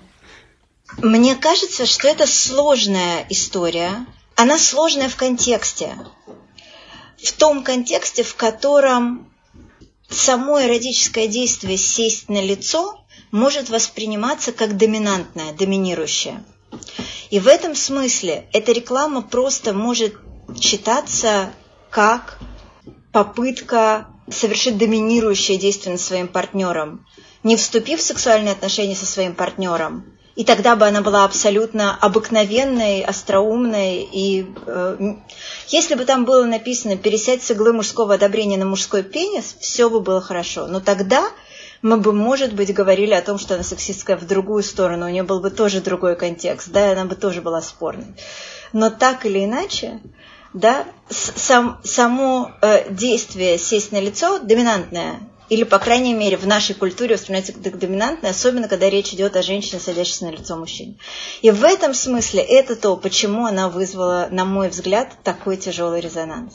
Мне 0.97 1.35
кажется, 1.35 1.85
что 1.85 2.07
это 2.07 2.27
сложная 2.27 3.25
история. 3.29 4.05
Она 4.35 4.59
сложная 4.59 5.09
в 5.09 5.15
контексте. 5.15 5.97
В 7.17 7.31
том 7.33 7.63
контексте, 7.63 8.23
в 8.23 8.35
котором 8.35 9.31
само 10.09 10.61
эротическое 10.61 11.27
действие 11.27 11.77
сесть 11.77 12.29
на 12.29 12.41
лицо 12.41 13.03
может 13.31 13.69
восприниматься 13.69 14.51
как 14.51 14.77
доминантное, 14.77 15.53
доминирующее. 15.53 16.43
И 17.29 17.39
в 17.39 17.47
этом 17.47 17.75
смысле 17.75 18.47
эта 18.53 18.71
реклама 18.71 19.21
просто 19.21 19.73
может 19.73 20.15
читаться 20.59 21.51
как 21.89 22.39
попытка 23.17 24.05
совершить 24.29 24.77
доминирующее 24.77 25.57
действие 25.57 25.93
над 25.93 26.01
своим 26.01 26.27
партнером, 26.27 27.03
не 27.41 27.57
вступив 27.57 27.99
в 27.99 28.03
сексуальные 28.03 28.51
отношения 28.51 28.95
со 28.95 29.07
своим 29.07 29.33
партнером. 29.33 30.05
И 30.35 30.43
тогда 30.43 30.75
бы 30.75 30.85
она 30.85 31.01
была 31.01 31.23
абсолютно 31.23 31.97
обыкновенной, 31.99 33.01
остроумной. 33.01 34.07
И 34.11 34.45
э, 34.67 35.15
если 35.69 35.95
бы 35.95 36.05
там 36.05 36.25
было 36.25 36.45
написано 36.45 36.95
«пересядь 36.95 37.41
с 37.41 37.49
иглы 37.49 37.73
мужского 37.73 38.13
одобрения 38.13 38.57
на 38.57 38.65
мужской 38.65 39.01
пенис», 39.01 39.55
все 39.59 39.89
бы 39.89 39.99
было 39.99 40.21
хорошо. 40.21 40.67
Но 40.67 40.79
тогда 40.79 41.27
мы 41.81 41.97
бы, 41.97 42.13
может 42.13 42.53
быть, 42.53 42.71
говорили 42.71 43.15
о 43.15 43.23
том, 43.23 43.39
что 43.39 43.55
она 43.55 43.63
сексистская 43.63 44.15
в 44.15 44.27
другую 44.27 44.61
сторону, 44.61 45.07
у 45.07 45.09
нее 45.09 45.23
был 45.23 45.39
бы 45.39 45.49
тоже 45.49 45.81
другой 45.81 46.15
контекст, 46.15 46.69
да, 46.69 46.87
и 46.87 46.93
она 46.93 47.05
бы 47.05 47.15
тоже 47.15 47.41
была 47.41 47.63
спорной. 47.63 48.13
Но 48.73 48.91
так 48.91 49.25
или 49.25 49.43
иначе, 49.43 50.01
да, 50.53 50.85
сам, 51.09 51.79
само 51.83 52.51
э, 52.61 52.91
действие 52.91 53.57
сесть 53.57 53.91
на 53.91 53.99
лицо 53.99 54.39
доминантное, 54.39 55.19
или, 55.49 55.63
по 55.63 55.79
крайней 55.79 56.13
мере, 56.13 56.35
в 56.37 56.45
нашей 56.45 56.75
культуре 56.75 57.15
воспринимается 57.15 57.53
как 57.53 57.79
доминантное, 57.79 58.31
особенно 58.31 58.67
когда 58.67 58.89
речь 58.89 59.13
идет 59.13 59.35
о 59.37 59.41
женщине, 59.41 59.79
садящейся 59.79 60.25
на 60.25 60.31
лицо 60.31 60.57
мужчине. 60.57 60.97
И 61.41 61.51
в 61.51 61.63
этом 61.63 61.93
смысле 61.93 62.41
это 62.41 62.75
то, 62.75 62.97
почему 62.97 63.45
она 63.45 63.69
вызвала, 63.69 64.27
на 64.29 64.43
мой 64.43 64.69
взгляд, 64.69 65.13
такой 65.23 65.55
тяжелый 65.57 66.01
резонанс. 66.01 66.53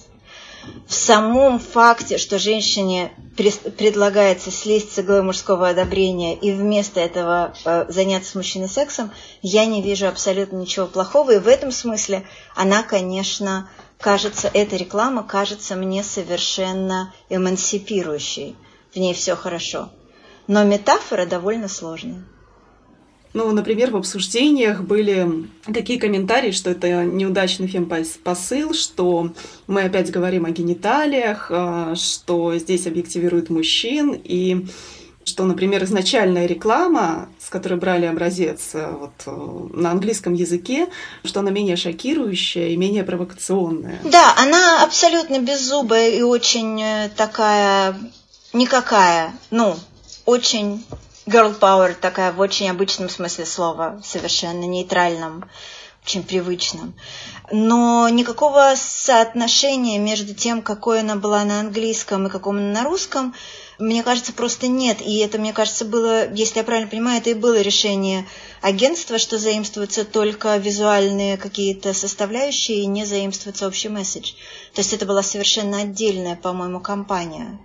В 0.87 0.95
самом 0.95 1.59
факте, 1.59 2.19
что 2.19 2.39
женщине 2.39 3.13
предлагается 3.37 4.51
слезть 4.51 4.93
с 4.93 4.99
иглы 4.99 5.23
мужского 5.23 5.69
одобрения 5.69 6.37
и 6.37 6.53
вместо 6.53 7.01
этого 7.01 7.55
э, 7.65 7.87
заняться 7.89 8.31
с 8.31 8.35
мужчиной 8.35 8.69
сексом, 8.69 9.11
я 9.41 9.65
не 9.65 9.83
вижу 9.83 10.07
абсолютно 10.07 10.57
ничего 10.57 10.87
плохого. 10.87 11.33
И 11.33 11.39
в 11.39 11.49
этом 11.49 11.73
смысле 11.73 12.27
она, 12.55 12.83
конечно, 12.83 13.71
кажется, 13.99 14.51
эта 14.53 14.77
реклама 14.77 15.23
кажется 15.23 15.77
мне 15.77 16.03
совершенно 16.03 17.15
эмансипирующей. 17.31 18.57
В 18.93 18.97
ней 18.97 19.15
все 19.15 19.35
хорошо. 19.35 19.91
Но 20.47 20.65
метафора 20.65 21.25
довольно 21.25 21.69
сложная. 21.69 22.25
Ну, 23.35 23.51
например, 23.53 23.91
в 23.91 23.97
обсуждениях 23.97 24.83
были 24.83 25.49
такие 25.73 25.99
комментарии, 25.99 26.51
что 26.51 26.71
это 26.71 27.05
неудачный 27.05 27.67
фемпосыл, 27.67 28.75
что 28.75 29.33
мы 29.67 29.83
опять 29.83 30.11
говорим 30.11 30.45
о 30.45 30.51
гениталиях, 30.51 31.47
а, 31.51 31.95
что 31.95 32.57
здесь 32.59 32.87
объективируют 32.87 33.49
мужчин, 33.49 34.21
и 34.23 34.67
что, 35.25 35.45
например, 35.45 35.85
изначальная 35.85 36.47
реклама, 36.47 37.29
с 37.39 37.49
которой 37.49 37.79
брали 37.79 38.07
образец 38.07 38.71
э, 38.75 38.91
вот, 38.91 39.13
э, 39.27 39.77
на 39.79 39.93
английском 39.93 40.35
языке, 40.35 40.89
что 41.25 41.41
она 41.41 41.51
менее 41.51 41.77
шокирующая 41.77 42.69
и 42.69 42.77
менее 42.77 43.05
провокационная. 43.05 44.01
Да, 44.05 44.35
она 44.37 44.83
абсолютно 44.83 45.39
беззубая 45.39 46.11
и 46.11 46.23
очень 46.23 46.83
э, 46.83 47.11
такая 47.17 47.97
никакая, 48.53 49.33
ну, 49.51 49.77
очень 50.27 50.85
girl 51.27 51.59
power 51.59 51.95
такая 51.95 52.33
в 52.33 52.41
очень 52.41 52.69
обычном 52.69 53.09
смысле 53.09 53.47
слова, 53.47 54.01
совершенно 54.05 54.65
нейтральном, 54.65 55.45
очень 56.05 56.23
привычном. 56.23 56.95
Но 57.51 58.09
никакого 58.09 58.75
соотношения 58.77 59.99
между 59.99 60.35
тем, 60.35 60.63
какой 60.63 61.01
она 61.01 61.17
была 61.17 61.45
на 61.45 61.61
английском 61.61 62.27
и 62.27 62.31
каком 62.31 62.57
она 62.57 62.81
на 62.81 62.85
русском, 62.85 63.35
мне 63.79 64.03
кажется, 64.03 64.33
просто 64.33 64.69
нет. 64.69 65.01
И 65.01 65.19
это, 65.19 65.39
мне 65.39 65.53
кажется, 65.53 65.85
было, 65.85 66.33
если 66.33 66.59
я 66.59 66.65
правильно 66.65 66.91
понимаю, 66.91 67.19
это 67.19 67.31
и 67.31 67.35
было 67.35 67.61
решение 67.61 68.27
агентства, 68.61 69.19
что 69.19 69.39
заимствуются 69.39 70.05
только 70.05 70.57
визуальные 70.57 71.37
какие-то 71.37 71.93
составляющие 71.93 72.79
и 72.79 72.87
не 72.87 73.05
заимствуется 73.05 73.67
общий 73.67 73.89
месседж. 73.89 74.33
То 74.75 74.81
есть 74.81 74.93
это 74.93 75.07
была 75.07 75.23
совершенно 75.23 75.79
отдельная, 75.79 76.37
по-моему, 76.37 76.81
компания. 76.81 77.59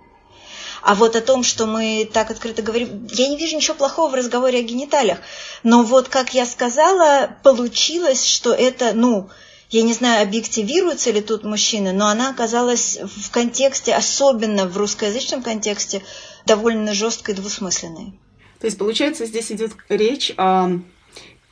А 0.82 0.94
вот 0.94 1.16
о 1.16 1.20
том, 1.20 1.42
что 1.42 1.66
мы 1.66 2.08
так 2.10 2.30
открыто 2.30 2.62
говорим, 2.62 3.06
я 3.10 3.28
не 3.28 3.36
вижу 3.36 3.56
ничего 3.56 3.74
плохого 3.74 4.10
в 4.10 4.14
разговоре 4.14 4.60
о 4.60 4.62
гениталиях. 4.62 5.18
Но 5.62 5.82
вот, 5.82 6.08
как 6.08 6.34
я 6.34 6.46
сказала, 6.46 7.36
получилось, 7.42 8.24
что 8.24 8.52
это, 8.52 8.92
ну, 8.94 9.28
я 9.70 9.82
не 9.82 9.92
знаю, 9.92 10.22
объективируются 10.22 11.10
ли 11.10 11.20
тут 11.20 11.44
мужчины, 11.44 11.92
но 11.92 12.06
она 12.06 12.30
оказалась 12.30 12.98
в 13.02 13.30
контексте, 13.30 13.94
особенно 13.94 14.66
в 14.66 14.76
русскоязычном 14.76 15.42
контексте, 15.42 16.02
довольно 16.46 16.94
жесткой 16.94 17.34
и 17.34 17.36
двусмысленной. 17.36 18.18
То 18.60 18.66
есть, 18.66 18.78
получается, 18.78 19.26
здесь 19.26 19.52
идет 19.52 19.72
речь 19.88 20.32
о 20.36 20.80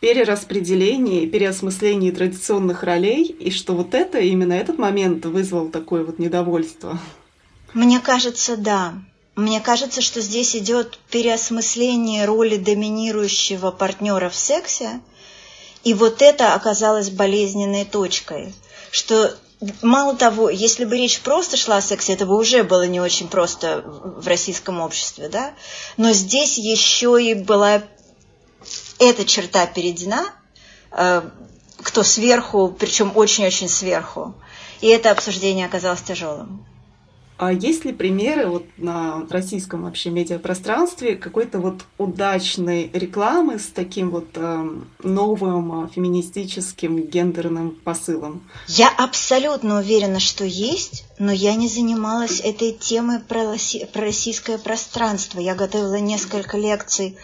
перераспределении, 0.01 1.27
переосмыслении 1.27 2.11
традиционных 2.11 2.83
ролей, 2.83 3.25
и 3.25 3.51
что 3.51 3.75
вот 3.75 3.95
это, 3.95 4.19
именно 4.19 4.53
этот 4.53 4.79
момент 4.79 5.25
вызвал 5.27 5.69
такое 5.69 6.05
вот 6.05 6.19
недовольство. 6.19 6.99
Мне 7.75 8.01
кажется, 8.01 8.57
да. 8.57 8.95
Мне 9.37 9.61
кажется, 9.61 10.01
что 10.01 10.23
здесь 10.23 10.57
идет 10.57 10.99
переосмысление 11.11 12.25
роли 12.25 12.57
доминирующего 12.57 13.71
партнера 13.71 14.31
в 14.31 14.35
сексе, 14.35 15.01
и 15.85 15.93
вот 15.93 16.23
это 16.23 16.55
оказалось 16.55 17.11
болезненной 17.11 17.85
точкой, 17.85 18.55
что 18.91 19.37
мало 19.83 20.17
того, 20.17 20.49
если 20.49 20.87
бы 20.87 20.97
речь 20.97 21.21
просто 21.21 21.59
шла 21.59 21.77
о 21.77 21.83
сексе, 21.83 22.15
это 22.15 22.25
бы 22.25 22.35
уже 22.35 22.65
было 22.65 22.87
не 22.87 22.99
очень 22.99 23.29
просто 23.29 23.83
в 23.85 24.27
российском 24.27 24.81
обществе, 24.81 25.29
да, 25.29 25.53
но 25.99 26.13
здесь 26.13 26.57
еще 26.57 27.23
и 27.23 27.35
была 27.35 27.83
эта 28.99 29.27
черта 29.27 29.67
передена, 29.67 30.25
э, 30.93 31.23
кто 31.83 32.03
сверху, 32.03 32.75
причем 32.79 33.13
очень-очень 33.15 33.69
сверху, 33.69 34.35
и 34.81 34.87
это 34.87 35.11
обсуждение 35.11 35.67
оказалось 35.67 36.01
тяжелым. 36.01 36.67
А 37.39 37.53
есть 37.53 37.85
ли 37.85 37.93
примеры 37.93 38.47
вот 38.47 38.65
на 38.79 39.27
российском 39.29 39.83
вообще 39.83 40.11
медиапространстве 40.11 41.17
какой-то 41.17 41.59
вот 41.59 41.83
удачной 41.99 42.91
рекламы 42.95 43.59
с 43.59 43.67
таким 43.67 44.11
вот 44.11 44.29
э, 44.37 44.71
новым 45.03 45.89
феминистическим 45.91 47.03
гендерным 47.03 47.73
посылом? 47.73 48.49
Я 48.69 48.89
абсолютно 48.89 49.79
уверена, 49.79 50.19
что 50.19 50.45
есть, 50.45 51.05
но 51.19 51.31
я 51.31 51.55
не 51.55 51.69
занималась 51.69 52.41
этой 52.41 52.73
темой 52.73 53.21
про, 53.21 53.55
про 53.93 54.01
российское 54.01 54.57
пространство. 54.57 55.39
Я 55.39 55.55
готовила 55.55 55.99
несколько 55.99 56.57
лекций 56.57 57.19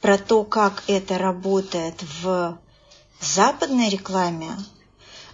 про 0.00 0.16
то, 0.16 0.44
как 0.44 0.84
это 0.86 1.18
работает 1.18 2.04
в 2.22 2.56
западной 3.20 3.88
рекламе, 3.88 4.50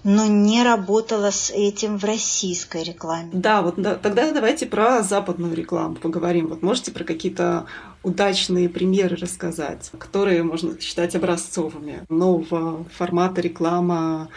но 0.05 0.27
не 0.27 0.63
работала 0.63 1.31
с 1.31 1.51
этим 1.51 1.99
в 1.99 2.05
российской 2.05 2.83
рекламе. 2.83 3.31
Да, 3.33 3.63
вот 3.63 3.75
да, 3.77 3.95
тогда 3.95 4.33
давайте 4.33 4.67
про 4.67 5.03
западную 5.03 5.55
рекламу 5.55 5.95
поговорим. 5.97 6.49
Вот 6.49 6.63
можете 6.63 6.91
про 6.91 7.05
какие-то 7.05 7.67
удачные 8.03 8.69
примеры 8.69 9.17
рассказать, 9.17 9.91
которые 9.99 10.43
можно 10.43 10.79
считать 10.81 11.15
образцовыми 11.15 12.05
нового 12.09 12.85
формата 12.97 13.41
реклама, 13.41 14.29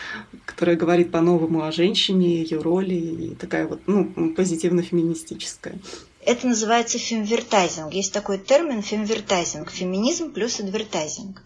которая 0.45 0.75
говорит 0.75 1.12
по-новому 1.12 1.63
о 1.63 1.71
женщине, 1.71 2.41
ее 2.41 2.62
роли 2.62 2.93
и 2.93 3.36
такая 3.36 3.67
вот 3.67 3.82
ну, 3.88 4.13
позитивно-феминистическая. 4.36 5.80
Это 6.25 6.47
называется 6.47 6.97
фемвертайзинг. 6.97 7.93
Есть 7.93 8.11
такой 8.11 8.39
термин 8.39 8.81
фемвертайзинг. 8.81 9.69
Феминизм 9.69 10.33
плюс 10.33 10.59
адвертайзинг. 10.59 11.43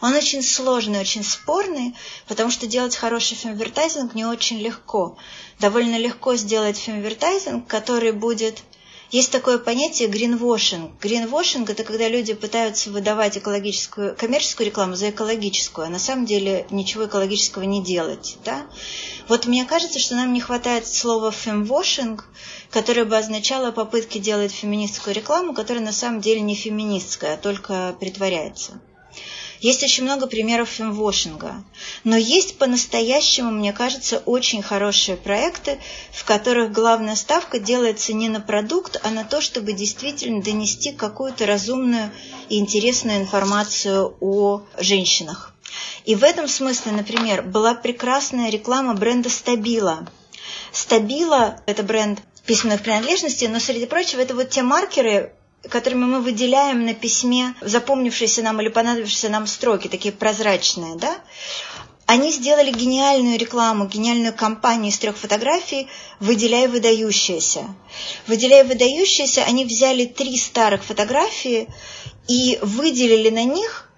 Он 0.00 0.14
очень 0.14 0.44
сложный, 0.44 1.00
очень 1.00 1.24
спорный, 1.24 1.96
потому 2.28 2.52
что 2.52 2.68
делать 2.68 2.94
хороший 2.94 3.36
фемвертайзинг 3.36 4.14
не 4.14 4.24
очень 4.24 4.60
легко. 4.60 5.18
Довольно 5.58 5.98
легко 5.98 6.36
сделать 6.36 6.78
фемвертайзинг, 6.78 7.66
который 7.66 8.12
будет 8.12 8.62
есть 9.10 9.32
такое 9.32 9.58
понятие 9.58 10.08
гринвошинг. 10.08 10.92
Гринвошинг– 11.00 11.70
это 11.70 11.82
когда 11.82 12.08
люди 12.08 12.32
пытаются 12.32 12.90
выдавать 12.90 13.38
экологическую, 13.38 14.14
коммерческую 14.14 14.66
рекламу 14.66 14.94
за 14.94 15.10
экологическую, 15.10 15.86
а 15.86 15.90
на 15.90 15.98
самом 15.98 16.26
деле 16.26 16.66
ничего 16.70 17.06
экологического 17.06 17.64
не 17.64 17.82
делать. 17.82 18.36
Да? 18.44 18.66
Вот 19.28 19.46
мне 19.46 19.64
кажется, 19.64 19.98
что 19.98 20.14
нам 20.14 20.32
не 20.32 20.40
хватает 20.40 20.86
слова 20.86 21.32
фемвошинг, 21.32 22.28
которое 22.70 23.04
бы 23.04 23.16
означало 23.16 23.72
попытки 23.72 24.18
делать 24.18 24.52
феминистскую 24.52 25.14
рекламу, 25.14 25.54
которая 25.54 25.82
на 25.82 25.92
самом 25.92 26.20
деле 26.20 26.40
не 26.40 26.54
феминистская, 26.54 27.34
а 27.34 27.36
только 27.36 27.96
притворяется. 27.98 28.80
Есть 29.60 29.82
очень 29.82 30.04
много 30.04 30.26
примеров 30.26 30.68
фемвошинга. 30.68 31.62
Но 32.02 32.16
есть 32.16 32.56
по-настоящему, 32.56 33.50
мне 33.50 33.72
кажется, 33.72 34.22
очень 34.24 34.62
хорошие 34.62 35.16
проекты, 35.16 35.78
в 36.12 36.24
которых 36.24 36.72
главная 36.72 37.14
ставка 37.14 37.58
делается 37.58 38.14
не 38.14 38.28
на 38.28 38.40
продукт, 38.40 38.98
а 39.02 39.10
на 39.10 39.24
то, 39.24 39.40
чтобы 39.42 39.72
действительно 39.72 40.42
донести 40.42 40.92
какую-то 40.92 41.44
разумную 41.44 42.10
и 42.48 42.58
интересную 42.58 43.18
информацию 43.18 44.16
о 44.20 44.62
женщинах. 44.78 45.54
И 46.04 46.14
в 46.14 46.24
этом 46.24 46.48
смысле, 46.48 46.92
например, 46.92 47.42
была 47.42 47.74
прекрасная 47.74 48.50
реклама 48.50 48.94
бренда 48.94 49.28
«Стабила». 49.28 50.08
«Стабила»– 50.72 51.60
это 51.66 51.82
бренд 51.82 52.20
письменных 52.46 52.82
принадлежностей, 52.82 53.48
но, 53.48 53.60
среди 53.60 53.86
прочего, 53.86 54.20
это 54.20 54.34
вот 54.34 54.50
те 54.50 54.62
маркеры, 54.62 55.34
которыми 55.68 56.04
мы 56.04 56.20
выделяем 56.20 56.86
на 56.86 56.94
письме 56.94 57.54
запомнившиеся 57.60 58.42
нам 58.42 58.60
или 58.60 58.68
понадобившиеся 58.68 59.28
нам 59.28 59.46
строки, 59.46 59.88
такие 59.88 60.12
прозрачные, 60.12 60.96
да, 60.96 61.16
они 62.06 62.32
сделали 62.32 62.72
гениальную 62.72 63.38
рекламу, 63.38 63.86
гениальную 63.86 64.34
кампанию 64.34 64.90
из 64.90 64.98
трех 64.98 65.16
фотографий 65.16 65.86
«Выделяй 66.18 66.66
выдающиеся». 66.66 67.66
«Выделяй 68.26 68.64
выдающиеся» 68.64 69.44
они 69.44 69.64
взяли 69.64 70.06
три 70.06 70.36
старых 70.36 70.82
фотографии 70.82 71.68
и 72.26 72.58
выделили 72.62 73.30
на 73.30 73.44
них 73.44 73.88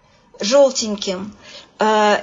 желтеньким 0.41 1.35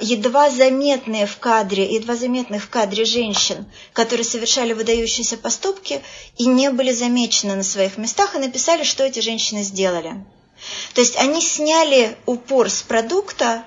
едва 0.02 0.50
заметные 0.50 1.26
в 1.26 1.38
кадре, 1.38 1.84
едва 1.94 2.16
заметных 2.16 2.64
в 2.64 2.70
кадре 2.70 3.04
женщин, 3.04 3.66
которые 3.94 4.24
совершали 4.24 4.74
выдающиеся 4.74 5.38
поступки 5.38 6.02
и 6.38 6.46
не 6.46 6.70
были 6.70 6.92
замечены 6.92 7.56
на 7.56 7.64
своих 7.64 7.98
местах, 7.98 8.36
и 8.36 8.40
написали, 8.40 8.84
что 8.84 9.04
эти 9.04 9.20
женщины 9.20 9.64
сделали. 9.64 10.26
То 10.94 11.02
есть 11.02 11.18
они 11.18 11.42
сняли 11.42 12.18
упор 12.26 12.70
с 12.70 12.82
продукта 12.82 13.66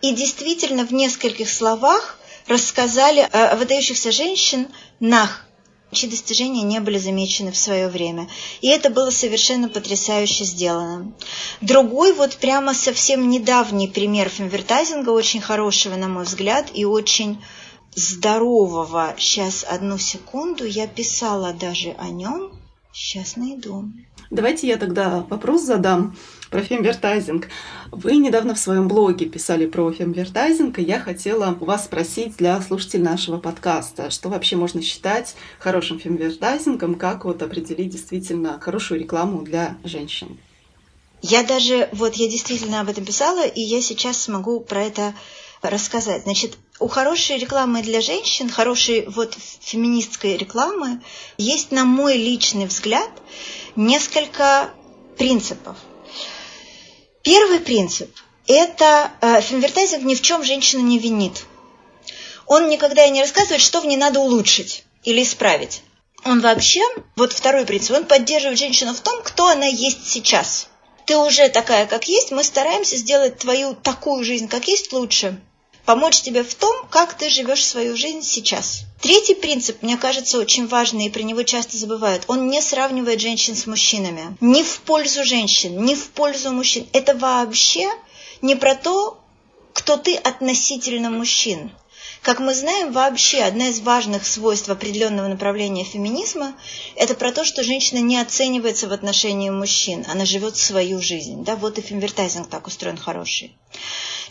и 0.00 0.12
действительно 0.12 0.84
в 0.84 0.92
нескольких 0.92 1.48
словах 1.48 2.18
рассказали 2.46 3.28
о 3.32 3.56
выдающихся 3.56 4.10
женщинах, 4.10 5.46
чьи 5.92 6.08
достижения 6.08 6.62
не 6.62 6.80
были 6.80 6.98
замечены 6.98 7.52
в 7.52 7.56
свое 7.56 7.88
время. 7.88 8.28
И 8.60 8.68
это 8.68 8.90
было 8.90 9.10
совершенно 9.10 9.68
потрясающе 9.68 10.44
сделано. 10.44 11.12
Другой 11.60 12.12
вот 12.14 12.36
прямо 12.36 12.74
совсем 12.74 13.28
недавний 13.28 13.88
пример 13.88 14.28
фемвертайзинга, 14.28 15.10
очень 15.10 15.40
хорошего, 15.40 15.96
на 15.96 16.08
мой 16.08 16.24
взгляд, 16.24 16.70
и 16.74 16.84
очень 16.84 17.42
здорового. 17.94 19.14
Сейчас, 19.18 19.64
одну 19.68 19.98
секунду, 19.98 20.64
я 20.64 20.86
писала 20.86 21.52
даже 21.52 21.90
о 21.98 22.08
нем. 22.08 22.61
Сейчас 22.92 23.36
найду. 23.36 23.88
Давайте 24.30 24.66
я 24.66 24.76
тогда 24.76 25.26
вопрос 25.28 25.62
задам 25.62 26.14
про 26.50 26.60
фемвертайзинг. 26.60 27.48
Вы 27.90 28.16
недавно 28.16 28.54
в 28.54 28.58
своем 28.58 28.86
блоге 28.86 29.26
писали 29.26 29.66
про 29.66 29.90
фемвертайзинг, 29.90 30.78
и 30.78 30.82
я 30.82 31.00
хотела 31.00 31.56
вас 31.60 31.86
спросить 31.86 32.36
для 32.36 32.60
слушателей 32.60 33.04
нашего 33.04 33.38
подкаста, 33.38 34.10
что 34.10 34.28
вообще 34.28 34.56
можно 34.56 34.82
считать 34.82 35.34
хорошим 35.58 35.98
фемвертайзингом, 35.98 36.96
как 36.96 37.24
вот 37.24 37.42
определить 37.42 37.90
действительно 37.90 38.60
хорошую 38.60 39.00
рекламу 39.00 39.42
для 39.42 39.76
женщин. 39.84 40.38
Я 41.22 41.44
даже, 41.44 41.88
вот 41.92 42.14
я 42.14 42.28
действительно 42.28 42.80
об 42.80 42.88
этом 42.88 43.04
писала, 43.04 43.46
и 43.46 43.60
я 43.60 43.80
сейчас 43.80 44.18
смогу 44.18 44.60
про 44.60 44.82
это 44.82 45.14
рассказать. 45.70 46.24
Значит, 46.24 46.58
у 46.78 46.88
хорошей 46.88 47.38
рекламы 47.38 47.82
для 47.82 48.00
женщин, 48.00 48.50
хорошей 48.50 49.06
вот 49.06 49.36
феминистской 49.60 50.36
рекламы 50.36 51.00
есть, 51.38 51.70
на 51.70 51.84
мой 51.84 52.16
личный 52.16 52.66
взгляд, 52.66 53.10
несколько 53.76 54.70
принципов. 55.16 55.76
Первый 57.22 57.60
принцип– 57.60 58.10
это 58.48 59.12
э, 59.20 59.40
фемвертайзинг 59.40 60.02
ни 60.02 60.16
в 60.16 60.22
чем 60.22 60.42
женщину 60.42 60.82
не 60.82 60.98
винит. 60.98 61.44
Он 62.46 62.68
никогда 62.68 63.04
и 63.04 63.10
не 63.10 63.20
рассказывает, 63.20 63.62
что 63.62 63.80
в 63.80 63.86
ней 63.86 63.96
надо 63.96 64.18
улучшить 64.18 64.84
или 65.04 65.22
исправить. 65.22 65.82
Он 66.24 66.40
вообще, 66.40 66.82
вот 67.16 67.32
второй 67.32 67.64
принцип, 67.64 67.96
он 67.96 68.04
поддерживает 68.04 68.58
женщину 68.58 68.94
в 68.94 69.00
том, 69.00 69.22
кто 69.22 69.46
она 69.46 69.66
есть 69.66 70.08
сейчас. 70.08 70.68
Ты 71.06 71.16
уже 71.16 71.48
такая, 71.48 71.86
как 71.86 72.08
есть, 72.08 72.32
мы 72.32 72.44
стараемся 72.44 72.96
сделать 72.96 73.38
твою 73.38 73.74
такую 73.74 74.24
жизнь, 74.24 74.48
как 74.48 74.66
есть, 74.68 74.92
лучше 74.92 75.40
помочь 75.84 76.22
тебе 76.22 76.44
в 76.44 76.54
том, 76.54 76.86
как 76.90 77.14
ты 77.14 77.28
живешь 77.28 77.64
свою 77.64 77.96
жизнь 77.96 78.22
сейчас. 78.22 78.82
Третий 79.00 79.34
принцип, 79.34 79.82
мне 79.82 79.96
кажется, 79.96 80.38
очень 80.38 80.66
важный, 80.66 81.06
и 81.06 81.10
про 81.10 81.22
него 81.22 81.42
часто 81.42 81.76
забывают. 81.76 82.24
Он 82.28 82.48
не 82.48 82.60
сравнивает 82.60 83.20
женщин 83.20 83.56
с 83.56 83.66
мужчинами. 83.66 84.36
Ни 84.40 84.62
в 84.62 84.80
пользу 84.80 85.24
женщин, 85.24 85.84
ни 85.84 85.94
в 85.94 86.08
пользу 86.10 86.52
мужчин. 86.52 86.86
Это 86.92 87.14
вообще 87.14 87.90
не 88.40 88.54
про 88.54 88.74
то, 88.74 89.18
кто 89.72 89.96
ты 89.96 90.16
относительно 90.16 91.10
мужчин. 91.10 91.72
Как 92.22 92.38
мы 92.38 92.54
знаем, 92.54 92.92
вообще 92.92 93.42
одна 93.42 93.68
из 93.68 93.80
важных 93.80 94.24
свойств 94.24 94.68
определенного 94.68 95.26
направления 95.26 95.82
феминизма– 95.82 96.54
это 96.96 97.14
про 97.14 97.32
то, 97.32 97.44
что 97.44 97.64
женщина 97.64 97.98
не 97.98 98.16
оценивается 98.20 98.86
в 98.86 98.92
отношении 98.92 99.50
мужчин, 99.50 100.06
она 100.08 100.24
живет 100.24 100.56
свою 100.56 101.00
жизнь. 101.00 101.42
Да, 101.42 101.56
вот 101.56 101.78
и 101.78 101.82
фемвертайзинг 101.82 102.48
так 102.48 102.68
устроен 102.68 102.96
хороший. 102.96 103.56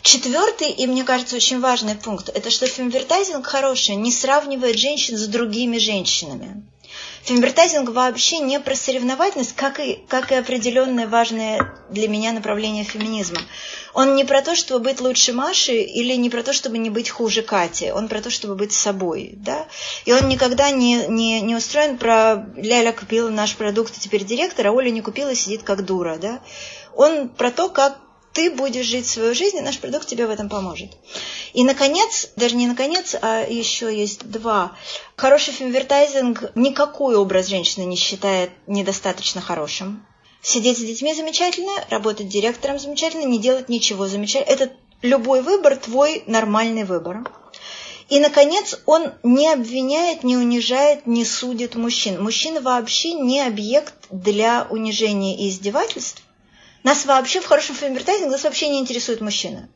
Четвертый, 0.02 0.70
и 0.70 0.86
мне 0.88 1.04
кажется, 1.04 1.36
очень 1.36 1.60
важный 1.60 1.94
пункт, 1.94 2.28
это 2.28 2.50
что 2.50 2.66
фемвертайзинг 2.66 3.46
хороший 3.46 3.94
не 3.94 4.10
сравнивает 4.10 4.76
женщин 4.76 5.16
с 5.16 5.28
другими 5.28 5.78
женщинами. 5.78 6.64
Фемвертайзинг 7.22 7.90
вообще 7.90 8.40
не 8.40 8.58
про 8.58 8.74
соревновательность, 8.74 9.54
как 9.54 9.78
и, 9.78 10.00
как 10.08 10.32
и 10.32 10.34
определенное 10.34 11.06
важное 11.06 11.72
для 11.88 12.08
меня 12.08 12.32
направление 12.32 12.82
феминизма. 12.82 13.38
Он 13.94 14.16
не 14.16 14.24
про 14.24 14.42
то, 14.42 14.56
чтобы 14.56 14.80
быть 14.80 15.00
лучше 15.00 15.32
Маши 15.32 15.82
или 15.82 16.14
не 16.14 16.30
про 16.30 16.42
то, 16.42 16.52
чтобы 16.52 16.78
не 16.78 16.90
быть 16.90 17.08
хуже 17.08 17.42
Кати. 17.42 17.92
Он 17.92 18.08
про 18.08 18.20
то, 18.20 18.28
чтобы 18.28 18.56
быть 18.56 18.72
собой. 18.72 19.34
Да? 19.36 19.68
И 20.04 20.12
он 20.12 20.28
никогда 20.28 20.72
не, 20.72 21.06
не, 21.06 21.40
не 21.42 21.54
устроен 21.54 21.96
про 21.96 22.44
Ляля 22.56 22.92
купила 22.92 23.30
наш 23.30 23.54
продукт, 23.54 23.94
теперь 23.96 24.24
директор, 24.24 24.66
а 24.66 24.72
Оля 24.72 24.90
не 24.90 25.00
купила, 25.00 25.32
сидит 25.36 25.62
как 25.62 25.84
дура. 25.84 26.16
Да? 26.20 26.40
Он 26.96 27.28
про 27.28 27.52
то, 27.52 27.68
как 27.68 28.00
ты 28.32 28.50
будешь 28.50 28.86
жить 28.86 29.06
свою 29.06 29.34
жизнь, 29.34 29.58
и 29.58 29.62
наш 29.62 29.78
продукт 29.78 30.06
тебе 30.06 30.26
в 30.26 30.30
этом 30.30 30.48
поможет. 30.48 30.90
И, 31.52 31.64
наконец, 31.64 32.30
даже 32.36 32.56
не 32.56 32.66
наконец, 32.66 33.14
а 33.20 33.44
еще 33.46 33.94
есть 33.94 34.28
два. 34.28 34.76
Хороший 35.16 35.52
фемвертайзинг 35.52 36.52
никакой 36.54 37.16
образ 37.16 37.46
женщины 37.46 37.84
не 37.84 37.96
считает 37.96 38.50
недостаточно 38.66 39.40
хорошим. 39.40 40.06
Сидеть 40.42 40.78
с 40.78 40.82
детьми 40.82 41.14
замечательно, 41.14 41.72
работать 41.88 42.28
директором 42.28 42.78
замечательно, 42.78 43.24
не 43.24 43.38
делать 43.38 43.68
ничего 43.68 44.08
замечательно. 44.08 44.52
Это 44.52 44.72
любой 45.02 45.42
выбор 45.42 45.76
твой 45.76 46.24
нормальный 46.26 46.84
выбор. 46.84 47.24
И, 48.08 48.18
наконец, 48.18 48.80
он 48.86 49.12
не 49.22 49.48
обвиняет, 49.48 50.24
не 50.24 50.36
унижает, 50.36 51.06
не 51.06 51.24
судит 51.24 51.76
мужчин. 51.76 52.22
Мужчина 52.22 52.60
вообще 52.60 53.14
не 53.14 53.40
объект 53.40 53.94
для 54.10 54.66
унижения 54.68 55.36
и 55.36 55.48
издевательств. 55.48 56.22
Нас 56.82 57.04
вообще 57.06 57.40
в 57.40 57.46
хорошем 57.46 57.76
фемвертайзинге 57.76 58.30
нас 58.30 58.44
вообще 58.44 58.68
не 58.68 58.80
интересует 58.80 59.20
мужчина. 59.20 59.68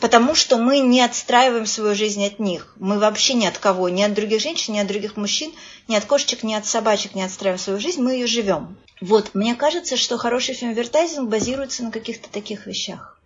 Потому 0.00 0.34
что 0.34 0.58
мы 0.58 0.78
не 0.78 1.00
отстраиваем 1.00 1.66
свою 1.66 1.94
жизнь 1.94 2.24
от 2.24 2.38
них. 2.38 2.74
Мы 2.76 2.98
вообще 2.98 3.34
ни 3.34 3.46
от 3.46 3.58
кого, 3.58 3.88
ни 3.88 4.02
от 4.02 4.14
других 4.14 4.40
женщин, 4.40 4.74
ни 4.74 4.78
от 4.78 4.86
других 4.86 5.16
мужчин, 5.16 5.52
ни 5.88 5.96
от 5.96 6.04
кошечек, 6.04 6.44
ни 6.44 6.54
от 6.54 6.66
собачек 6.66 7.14
не 7.14 7.22
отстраиваем 7.22 7.58
свою 7.58 7.80
жизнь, 7.80 8.00
мы 8.00 8.12
ее 8.12 8.26
живем. 8.26 8.76
Вот, 9.00 9.34
мне 9.34 9.54
кажется, 9.54 9.96
что 9.96 10.16
хороший 10.16 10.54
фемвертайзинг 10.54 11.28
базируется 11.28 11.82
на 11.82 11.90
каких-то 11.90 12.28
таких 12.30 12.66
вещах. 12.66 13.18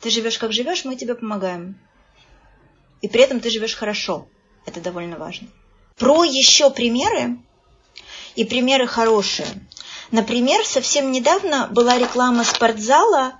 Ты 0.00 0.10
живешь 0.10 0.38
как 0.38 0.52
живешь, 0.52 0.84
мы 0.84 0.96
тебе 0.96 1.14
помогаем. 1.14 1.78
И 3.00 3.08
при 3.08 3.22
этом 3.22 3.40
ты 3.40 3.50
живешь 3.50 3.74
хорошо. 3.74 4.26
Это 4.66 4.80
довольно 4.80 5.16
важно. 5.16 5.48
Про 5.96 6.24
еще 6.24 6.70
примеры, 6.70 7.38
и 8.34 8.44
примеры 8.44 8.86
хорошие. 8.86 9.46
Например, 10.10 10.64
совсем 10.64 11.12
недавно 11.12 11.68
была 11.70 11.98
реклама 11.98 12.44
спортзала, 12.44 13.34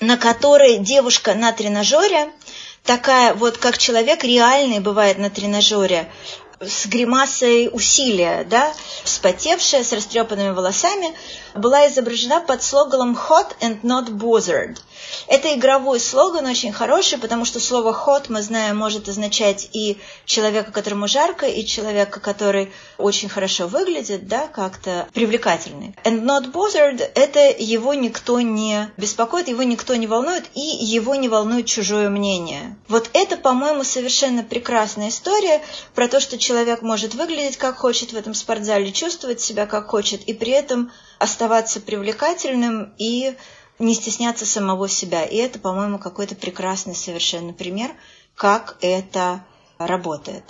на 0.00 0.16
которой 0.16 0.78
девушка 0.78 1.34
на 1.34 1.52
тренажере, 1.52 2.30
такая 2.84 3.34
вот 3.34 3.58
как 3.58 3.76
человек 3.76 4.24
реальный 4.24 4.80
бывает 4.80 5.18
на 5.18 5.28
тренажере, 5.28 6.10
с 6.60 6.86
гримасой 6.86 7.68
усилия, 7.70 8.44
да, 8.48 8.72
вспотевшая, 9.04 9.84
с 9.84 9.92
растрепанными 9.92 10.50
волосами, 10.50 11.14
была 11.54 11.86
изображена 11.88 12.40
под 12.40 12.62
слоганом 12.62 13.14
«Hot 13.28 13.54
and 13.60 13.82
not 13.82 14.08
bothered». 14.08 14.78
Это 15.28 15.54
игровой 15.54 16.00
слоган 16.00 16.46
очень 16.46 16.72
хороший, 16.72 17.18
потому 17.18 17.44
что 17.44 17.60
слово 17.60 17.92
hot, 17.92 18.26
мы 18.28 18.42
знаем, 18.42 18.76
может 18.76 19.08
означать 19.08 19.68
и 19.72 19.98
человека, 20.24 20.72
которому 20.72 21.08
жарко, 21.08 21.46
и 21.46 21.64
человека, 21.66 22.20
который 22.20 22.72
очень 22.98 23.28
хорошо 23.28 23.66
выглядит, 23.66 24.28
да, 24.28 24.46
как-то 24.46 25.08
привлекательный. 25.12 25.94
And 26.04 26.22
not 26.22 26.52
bothered– 26.52 27.00
это 27.14 27.40
его 27.58 27.94
никто 27.94 28.40
не 28.40 28.90
беспокоит, 28.96 29.48
его 29.48 29.62
никто 29.62 29.94
не 29.96 30.06
волнует, 30.06 30.44
и 30.54 30.60
его 30.60 31.14
не 31.14 31.28
волнует 31.28 31.66
чужое 31.66 32.08
мнение. 32.08 32.76
Вот 32.88 33.10
это, 33.12 33.36
по-моему, 33.36 33.84
совершенно 33.84 34.42
прекрасная 34.42 35.08
история 35.08 35.60
про 35.94 36.08
то, 36.08 36.20
что 36.20 36.38
человек 36.38 36.82
может 36.82 37.14
выглядеть 37.14 37.56
как 37.56 37.76
хочет 37.76 38.12
в 38.12 38.16
этом 38.16 38.34
спортзале, 38.34 38.92
чувствовать 38.92 39.40
себя 39.40 39.66
как 39.66 39.88
хочет, 39.88 40.22
и 40.22 40.32
при 40.32 40.52
этом 40.52 40.92
оставаться 41.18 41.80
привлекательным 41.80 42.94
и 42.98 43.34
не 43.78 43.94
стесняться 43.94 44.46
самого 44.46 44.88
себя. 44.88 45.24
И 45.24 45.36
это, 45.36 45.58
по-моему, 45.58 45.98
какой-то 45.98 46.34
прекрасный 46.34 46.94
совершенно 46.94 47.52
пример, 47.52 47.90
как 48.34 48.76
это 48.80 49.44
работает. 49.78 50.44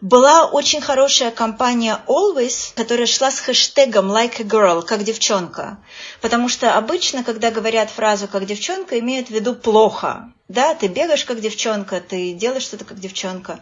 Была 0.00 0.46
очень 0.46 0.80
хорошая 0.80 1.32
компания 1.32 2.00
Always, 2.06 2.72
которая 2.76 3.06
шла 3.06 3.32
с 3.32 3.40
хэштегом 3.40 4.12
like 4.12 4.40
a 4.40 4.44
girl, 4.44 4.82
как 4.82 5.02
девчонка. 5.02 5.78
Потому 6.20 6.48
что 6.48 6.76
обычно, 6.76 7.24
когда 7.24 7.50
говорят 7.50 7.90
фразу 7.90 8.28
как 8.28 8.46
девчонка, 8.46 8.98
имеют 9.00 9.26
в 9.26 9.30
виду 9.32 9.56
плохо. 9.56 10.32
Да, 10.46 10.74
ты 10.74 10.86
бегаешь 10.86 11.24
как 11.24 11.40
девчонка, 11.40 12.00
ты 12.00 12.32
делаешь 12.32 12.62
что-то 12.62 12.84
как 12.84 13.00
девчонка. 13.00 13.58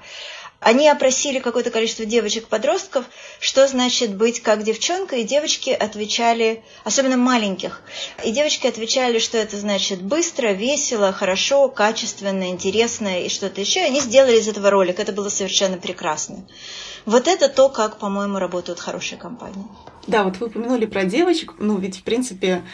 Они 0.66 0.88
опросили 0.88 1.38
какое-то 1.38 1.70
количество 1.70 2.04
девочек-подростков, 2.04 3.04
что 3.38 3.68
значит 3.68 4.16
быть 4.16 4.40
как 4.40 4.64
девчонка, 4.64 5.14
и 5.14 5.22
девочки 5.22 5.70
отвечали, 5.70 6.64
особенно 6.82 7.16
маленьких, 7.16 7.82
и 8.24 8.32
девочки 8.32 8.66
отвечали, 8.66 9.20
что 9.20 9.38
это 9.38 9.58
значит 9.58 10.02
быстро, 10.02 10.48
весело, 10.48 11.12
хорошо, 11.12 11.68
качественно, 11.68 12.48
интересно 12.48 13.22
и 13.22 13.28
что-то 13.28 13.60
еще. 13.60 13.78
И 13.78 13.84
они 13.84 14.00
сделали 14.00 14.40
из 14.40 14.48
этого 14.48 14.70
ролик, 14.70 14.98
это 14.98 15.12
было 15.12 15.28
совершенно 15.28 15.76
прекрасно. 15.76 16.44
Вот 17.04 17.28
это 17.28 17.48
то, 17.48 17.68
как, 17.68 18.00
по-моему, 18.00 18.40
работают 18.40 18.80
хорошие 18.80 19.20
компании. 19.20 19.66
Да, 20.08 20.24
вот 20.24 20.38
вы 20.38 20.48
упомянули 20.48 20.86
про 20.86 21.04
девочек, 21.04 21.54
ну 21.60 21.78
ведь, 21.78 21.98
в 21.98 22.02
принципе, 22.02 22.64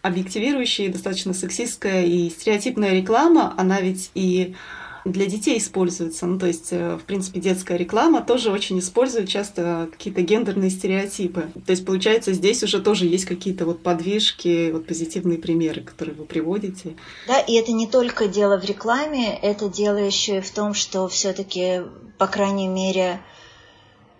объективирующая, 0.00 0.90
достаточно 0.90 1.34
сексистская 1.34 2.06
и 2.06 2.30
стереотипная 2.30 2.94
реклама, 2.94 3.52
она 3.58 3.82
ведь 3.82 4.10
и 4.14 4.56
для 5.04 5.26
детей 5.26 5.58
используется. 5.58 6.26
Ну, 6.26 6.38
то 6.38 6.46
есть, 6.46 6.72
э, 6.72 6.96
в 6.96 7.04
принципе, 7.04 7.40
детская 7.40 7.76
реклама 7.76 8.22
тоже 8.22 8.50
очень 8.50 8.78
использует 8.78 9.28
часто 9.28 9.88
какие-то 9.92 10.22
гендерные 10.22 10.70
стереотипы. 10.70 11.50
То 11.66 11.70
есть, 11.70 11.84
получается, 11.84 12.32
здесь 12.32 12.62
уже 12.62 12.80
тоже 12.80 13.06
есть 13.06 13.26
какие-то 13.26 13.66
вот 13.66 13.82
подвижки, 13.82 14.70
вот 14.72 14.86
позитивные 14.86 15.38
примеры, 15.38 15.82
которые 15.82 16.14
вы 16.14 16.24
приводите. 16.24 16.96
Да, 17.28 17.38
и 17.40 17.54
это 17.54 17.72
не 17.72 17.86
только 17.86 18.28
дело 18.28 18.58
в 18.58 18.64
рекламе, 18.64 19.38
это 19.38 19.68
дело 19.68 19.98
еще 19.98 20.38
и 20.38 20.40
в 20.40 20.50
том, 20.50 20.74
что 20.74 21.08
все-таки, 21.08 21.82
по 22.18 22.26
крайней 22.26 22.68
мере, 22.68 23.20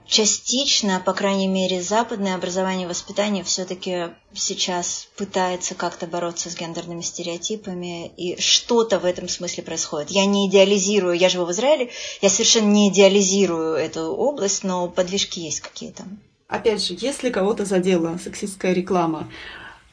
частично, 0.07 1.03
по 1.05 1.13
крайней 1.13 1.47
мере, 1.47 1.83
западное 1.83 2.35
образование 2.35 2.87
и 2.87 2.89
воспитание 2.89 3.45
все-таки 3.45 4.11
сейчас 4.33 5.09
пытается 5.17 5.75
как-то 5.75 6.07
бороться 6.07 6.51
с 6.51 6.57
гендерными 6.57 7.01
стереотипами, 7.01 8.09
и 8.17 8.41
что-то 8.41 8.99
в 8.99 9.05
этом 9.05 9.29
смысле 9.29 9.63
происходит. 9.63 10.11
Я 10.11 10.27
не 10.27 10.49
идеализирую, 10.49 11.17
я 11.17 11.29
живу 11.29 11.47
в 11.47 11.53
Израиле, 11.53 11.91
я 12.21 12.31
совершенно 12.31 12.71
не 12.71 12.91
идеализирую 12.91 13.75
эту 13.75 14.03
область, 14.03 14.65
но 14.65 14.89
подвижки 14.89 15.41
есть 15.41 15.61
какие-то. 15.61 16.05
Опять 16.49 16.85
же, 16.85 16.97
если 16.99 17.31
кого-то 17.31 17.65
задела 17.65 18.19
сексистская 18.23 18.73
реклама, 18.73 19.31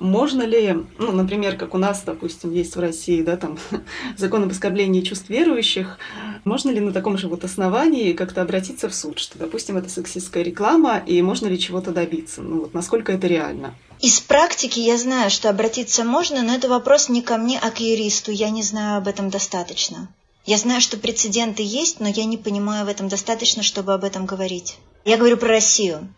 можно 0.02 0.42
ли, 0.42 0.84
ну, 0.98 1.12
например, 1.12 1.56
как 1.56 1.76
у 1.76 1.78
нас, 1.78 2.02
допустим, 2.04 2.52
есть 2.52 2.76
в 2.76 2.80
России, 2.80 3.22
да, 3.22 3.38
там, 3.38 3.58
закон 4.18 4.44
об 4.44 4.52
оскорблении 4.52 5.02
чувств 5.02 5.30
верующих, 5.30 6.00
можно 6.44 6.72
ли 6.72 6.80
на 6.80 6.92
таком 6.92 7.18
же 7.18 7.28
вот 7.28 7.44
основании 7.44 8.14
как-то 8.14 8.42
обратиться 8.42 8.90
в 8.90 8.96
суд, 8.96 9.20
что, 9.20 9.38
допустим, 9.38 9.78
это 9.78 9.90
сексистская 9.90 10.44
реклама, 10.44 10.98
и 11.06 11.22
можно 11.22 11.48
ли 11.48 11.60
чего-то 11.60 11.92
добиться? 11.92 12.42
Ну, 12.42 12.62
вот 12.62 12.74
насколько 12.74 13.12
это 13.12 13.28
реально? 13.28 13.76
Из 14.02 14.20
практики 14.20 14.80
я 14.80 14.98
знаю, 14.98 15.30
что 15.30 15.50
обратиться 15.50 16.04
можно, 16.04 16.42
но 16.42 16.56
это 16.56 16.68
вопрос 16.68 17.08
не 17.08 17.22
ко 17.22 17.38
мне, 17.38 17.60
а 17.62 17.70
к 17.70 17.80
юристу. 17.80 18.32
Я 18.32 18.50
не 18.50 18.64
знаю 18.64 18.98
об 18.98 19.08
этом 19.08 19.30
достаточно. 19.30 20.10
Я 20.44 20.58
знаю, 20.58 20.82
что 20.82 20.98
прецеденты 20.98 21.62
есть, 21.62 22.00
но 22.00 22.08
я 22.08 22.26
не 22.26 22.38
понимаю 22.38 22.86
в 22.86 22.90
этом 22.90 23.08
достаточно, 23.08 23.62
чтобы 23.62 23.94
об 23.94 24.04
этом 24.04 24.26
говорить. 24.26 24.78
Я 25.06 25.18
говорю 25.18 25.38
про 25.38 25.50
Россию, 25.50 26.12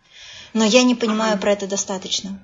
но 0.53 0.63
я 0.63 0.83
не 0.83 0.95
понимаю 0.95 1.37
про 1.37 1.51
это 1.51 1.67
достаточно. 1.67 2.41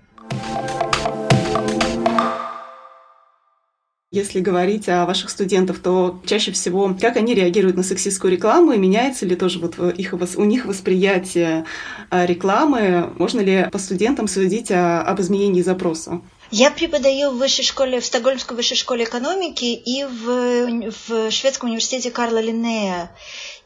Если 4.12 4.40
говорить 4.40 4.90
о 4.90 5.06
ваших 5.06 5.30
студентах, 5.30 5.78
то 5.78 6.20
чаще 6.26 6.52
всего 6.52 6.96
как 7.00 7.16
они 7.16 7.36
реагируют 7.36 7.78
на 7.78 7.84
сексистскую 7.84 8.34
рекламу 8.34 8.72
и 8.72 8.78
меняется 8.80 9.28
ли 9.28 9.36
тоже 9.36 9.60
вот 9.60 9.78
их, 9.78 10.14
у 10.14 10.44
них 10.46 10.66
восприятие 10.66 11.66
а, 12.10 12.26
рекламы? 12.26 13.14
Можно 13.20 13.42
ли 13.42 13.68
по 13.72 13.78
студентам 13.78 14.28
судить 14.28 14.72
о, 14.72 15.04
об 15.04 15.22
изменении 15.22 15.62
запроса? 15.62 16.22
Я 16.50 16.72
преподаю 16.72 17.30
в 17.30 17.38
высшей 17.38 17.64
школе, 17.64 18.00
в 18.00 18.06
Стокгольмской 18.08 18.58
высшей 18.58 18.78
школе 18.78 19.04
экономики 19.04 19.66
и 19.66 20.04
в, 20.04 20.90
в 20.90 21.30
шведском 21.30 21.70
университете 21.70 22.10
Карла 22.10 22.40
Линнея. 22.40 23.12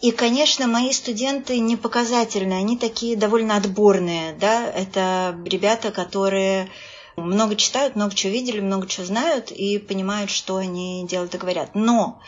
И, 0.01 0.11
конечно, 0.11 0.67
мои 0.67 0.91
студенты 0.91 1.59
не 1.59 1.77
показательные, 1.77 2.59
они 2.59 2.77
такие 2.77 3.15
довольно 3.15 3.55
отборные, 3.55 4.35
да, 4.41 4.69
это 4.69 5.37
ребята, 5.45 5.91
которые 5.91 6.67
много 7.15 7.55
читают, 7.55 7.95
много 7.95 8.15
чего 8.15 8.33
видели, 8.33 8.59
много 8.59 8.87
чего 8.87 9.05
знают 9.05 9.51
и 9.51 9.77
понимают, 9.77 10.31
что 10.31 10.57
они 10.57 11.05
делают 11.07 11.35
и 11.35 11.37
говорят. 11.37 11.75
Но 11.75 12.21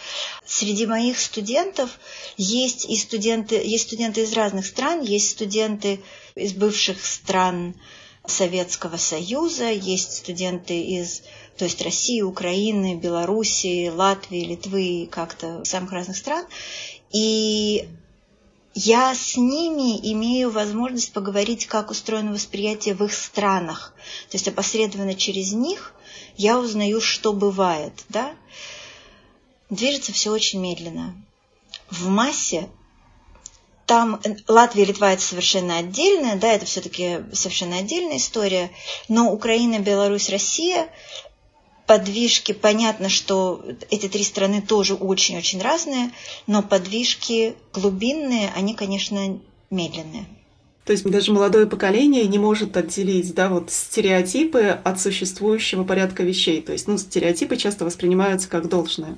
среди 0.45 0.85
моих 0.85 1.19
студентов 1.19 1.99
есть 2.37 2.85
и 2.85 2.95
студенты, 2.97 3.55
есть 3.55 3.87
студенты 3.87 4.23
из 4.23 4.33
разных 4.33 4.65
стран, 4.65 5.01
есть 5.01 5.31
студенты 5.31 6.01
из 6.35 6.53
бывших 6.53 7.03
стран 7.03 7.75
Советского 8.27 8.97
Союза, 8.97 9.71
есть 9.71 10.17
студенты 10.17 10.81
из 10.81 11.21
то 11.57 11.65
есть 11.65 11.81
России, 11.81 12.21
Украины, 12.21 12.95
Белоруссии, 12.95 13.87
Латвии, 13.87 14.43
Литвы, 14.43 15.07
как-то 15.09 15.63
самых 15.63 15.93
разных 15.93 16.17
стран. 16.17 16.45
И 17.11 17.87
я 18.75 19.15
с 19.15 19.37
ними 19.37 19.97
имею 20.11 20.51
возможность 20.51 21.13
поговорить, 21.13 21.65
как 21.65 21.91
устроено 21.91 22.33
восприятие 22.33 22.93
в 22.93 23.03
их 23.05 23.13
странах. 23.13 23.93
То 24.29 24.35
есть 24.35 24.49
опосредованно 24.49 25.15
через 25.15 25.53
них 25.53 25.93
я 26.35 26.59
узнаю, 26.59 26.99
что 26.99 27.31
бывает. 27.31 27.93
Да? 28.09 28.35
Движется 29.69 30.11
все 30.11 30.31
очень 30.31 30.59
медленно. 30.59 31.15
В 31.89 32.09
массе 32.09 32.69
там 33.85 34.19
Латвия 34.47 34.83
и 34.83 34.87
Литва 34.87 35.13
это 35.13 35.21
совершенно 35.21 35.77
отдельная, 35.77 36.35
да, 36.35 36.51
это 36.51 36.65
все-таки 36.65 37.23
совершенно 37.33 37.77
отдельная 37.77 38.17
история, 38.17 38.71
но 39.07 39.31
Украина, 39.31 39.79
Беларусь, 39.79 40.29
Россия 40.29 40.89
подвижки, 41.87 42.51
понятно, 42.51 43.09
что 43.09 43.63
эти 43.89 44.07
три 44.07 44.23
страны 44.23 44.61
тоже 44.61 44.95
очень-очень 44.95 45.61
разные, 45.61 46.11
но 46.47 46.63
подвижки 46.63 47.55
глубинные, 47.73 48.51
они, 48.55 48.73
конечно, 48.73 49.39
медленные. 49.69 50.25
То 50.85 50.91
есть 50.91 51.03
даже 51.03 51.31
молодое 51.31 51.65
поколение 51.65 52.27
не 52.27 52.37
может 52.37 52.77
отделить 52.77 53.33
да, 53.33 53.49
вот 53.49 53.71
стереотипы 53.71 54.79
от 54.83 55.01
существующего 55.01 55.83
порядка 55.83 56.21
вещей. 56.21 56.61
То 56.61 56.73
есть 56.73 56.87
ну, 56.87 56.97
стереотипы 56.97 57.57
часто 57.57 57.85
воспринимаются 57.85 58.47
как 58.47 58.69
должное. 58.69 59.17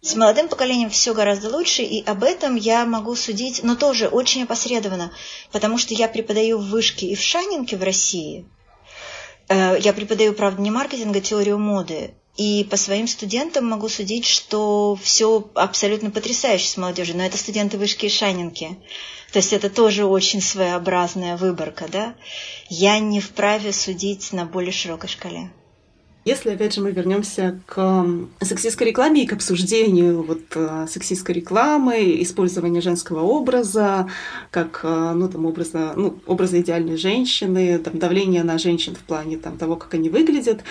С 0.00 0.16
молодым 0.16 0.48
поколением 0.48 0.90
все 0.90 1.14
гораздо 1.14 1.48
лучше, 1.48 1.82
и 1.82 2.04
об 2.04 2.22
этом 2.22 2.54
я 2.54 2.84
могу 2.86 3.14
судить, 3.14 3.62
но 3.62 3.76
тоже 3.76 4.08
очень 4.08 4.42
опосредованно, 4.42 5.12
потому 5.52 5.78
что 5.78 5.94
я 5.94 6.06
преподаю 6.06 6.58
в 6.58 6.68
Вышке 6.68 7.06
и 7.06 7.14
в 7.14 7.20
Шанинке 7.20 7.76
в 7.76 7.82
России– 7.82 8.44
я 9.48 9.92
преподаю, 9.92 10.32
правда, 10.32 10.60
не 10.62 10.70
маркетинг, 10.70 11.16
а 11.16 11.20
теорию 11.20 11.58
моды. 11.58 12.14
И 12.36 12.66
по 12.70 12.76
своим 12.76 13.06
студентам 13.08 13.66
могу 13.66 13.88
судить, 13.88 14.26
что 14.26 14.98
все 15.02 15.48
абсолютно 15.54 16.10
потрясающе 16.10 16.68
с 16.68 16.76
молодежью. 16.76 17.16
Но 17.16 17.24
это 17.24 17.38
студенты 17.38 17.78
вышки 17.78 18.06
и 18.06 18.10
шанинки. 18.10 18.76
То 19.32 19.38
есть 19.38 19.52
это 19.52 19.70
тоже 19.70 20.04
очень 20.04 20.42
своеобразная 20.42 21.36
выборка, 21.36 21.86
да? 21.90 22.14
Я 22.68 22.98
не 22.98 23.20
вправе 23.20 23.72
судить 23.72 24.32
на 24.32 24.44
более 24.44 24.72
широкой 24.72 25.08
шкале. 25.08 25.50
Если, 26.26 26.50
опять 26.50 26.74
же, 26.74 26.80
мы 26.80 26.90
вернемся 26.90 27.60
к 27.66 28.04
сексистской 28.40 28.88
рекламе 28.88 29.22
и 29.22 29.26
к 29.28 29.32
обсуждению 29.32 30.24
вот 30.24 30.42
э, 30.56 30.86
сексистской 30.88 31.36
рекламы, 31.36 32.20
использования 32.20 32.80
женского 32.80 33.20
образа, 33.20 34.10
как 34.50 34.80
э, 34.82 35.12
ну, 35.14 35.28
там, 35.28 35.46
образа, 35.46 35.92
ну, 35.94 36.18
образа 36.26 36.60
идеальной 36.60 36.96
женщины, 36.96 37.78
там, 37.78 38.00
давление 38.00 38.42
на 38.42 38.58
женщин 38.58 38.96
в 38.96 39.04
плане 39.04 39.36
там, 39.36 39.56
того, 39.56 39.76
как 39.76 39.94
они 39.94 40.10
выглядят, 40.10 40.64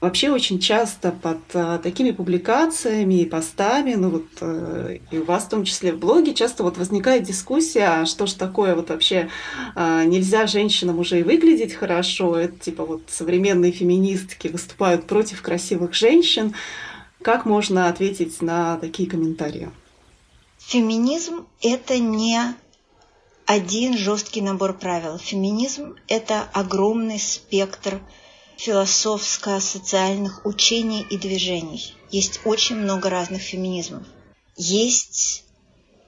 Вообще 0.00 0.30
очень 0.30 0.60
часто 0.60 1.10
под 1.10 1.38
а, 1.54 1.78
такими 1.78 2.12
публикациями 2.12 3.22
и 3.22 3.24
постами, 3.24 3.94
ну 3.94 4.10
вот 4.10 4.26
а, 4.40 4.96
и 5.10 5.18
у 5.18 5.24
вас 5.24 5.44
в 5.44 5.48
том 5.48 5.64
числе 5.64 5.92
в 5.92 5.98
блоге, 5.98 6.34
часто 6.34 6.62
вот 6.62 6.78
возникает 6.78 7.24
дискуссия, 7.24 7.86
а 7.86 8.06
что 8.06 8.26
ж 8.26 8.34
такое 8.34 8.76
вот 8.76 8.90
вообще 8.90 9.28
а, 9.74 10.04
нельзя 10.04 10.46
женщинам 10.46 11.00
уже 11.00 11.18
и 11.18 11.24
выглядеть 11.24 11.74
хорошо, 11.74 12.36
это 12.36 12.56
типа 12.56 12.84
вот 12.84 13.02
современные 13.08 13.72
феминистки 13.72 14.46
выступают 14.46 15.06
против 15.06 15.42
красивых 15.42 15.94
женщин. 15.94 16.54
Как 17.20 17.44
можно 17.44 17.88
ответить 17.88 18.40
на 18.40 18.76
такие 18.76 19.10
комментарии? 19.10 19.68
Феминизм– 20.58 21.46
это 21.60 21.98
не 21.98 22.38
один 23.46 23.96
жесткий 23.96 24.42
набор 24.42 24.74
правил. 24.74 25.18
Феминизм– 25.18 25.96
это 26.06 26.46
огромный 26.52 27.18
спектр 27.18 28.00
философско-социальных 28.58 30.44
учений 30.44 31.06
и 31.08 31.16
движений. 31.16 31.94
Есть 32.10 32.40
очень 32.44 32.76
много 32.76 33.08
разных 33.08 33.40
феминизмов. 33.40 34.02
Есть 34.56 35.44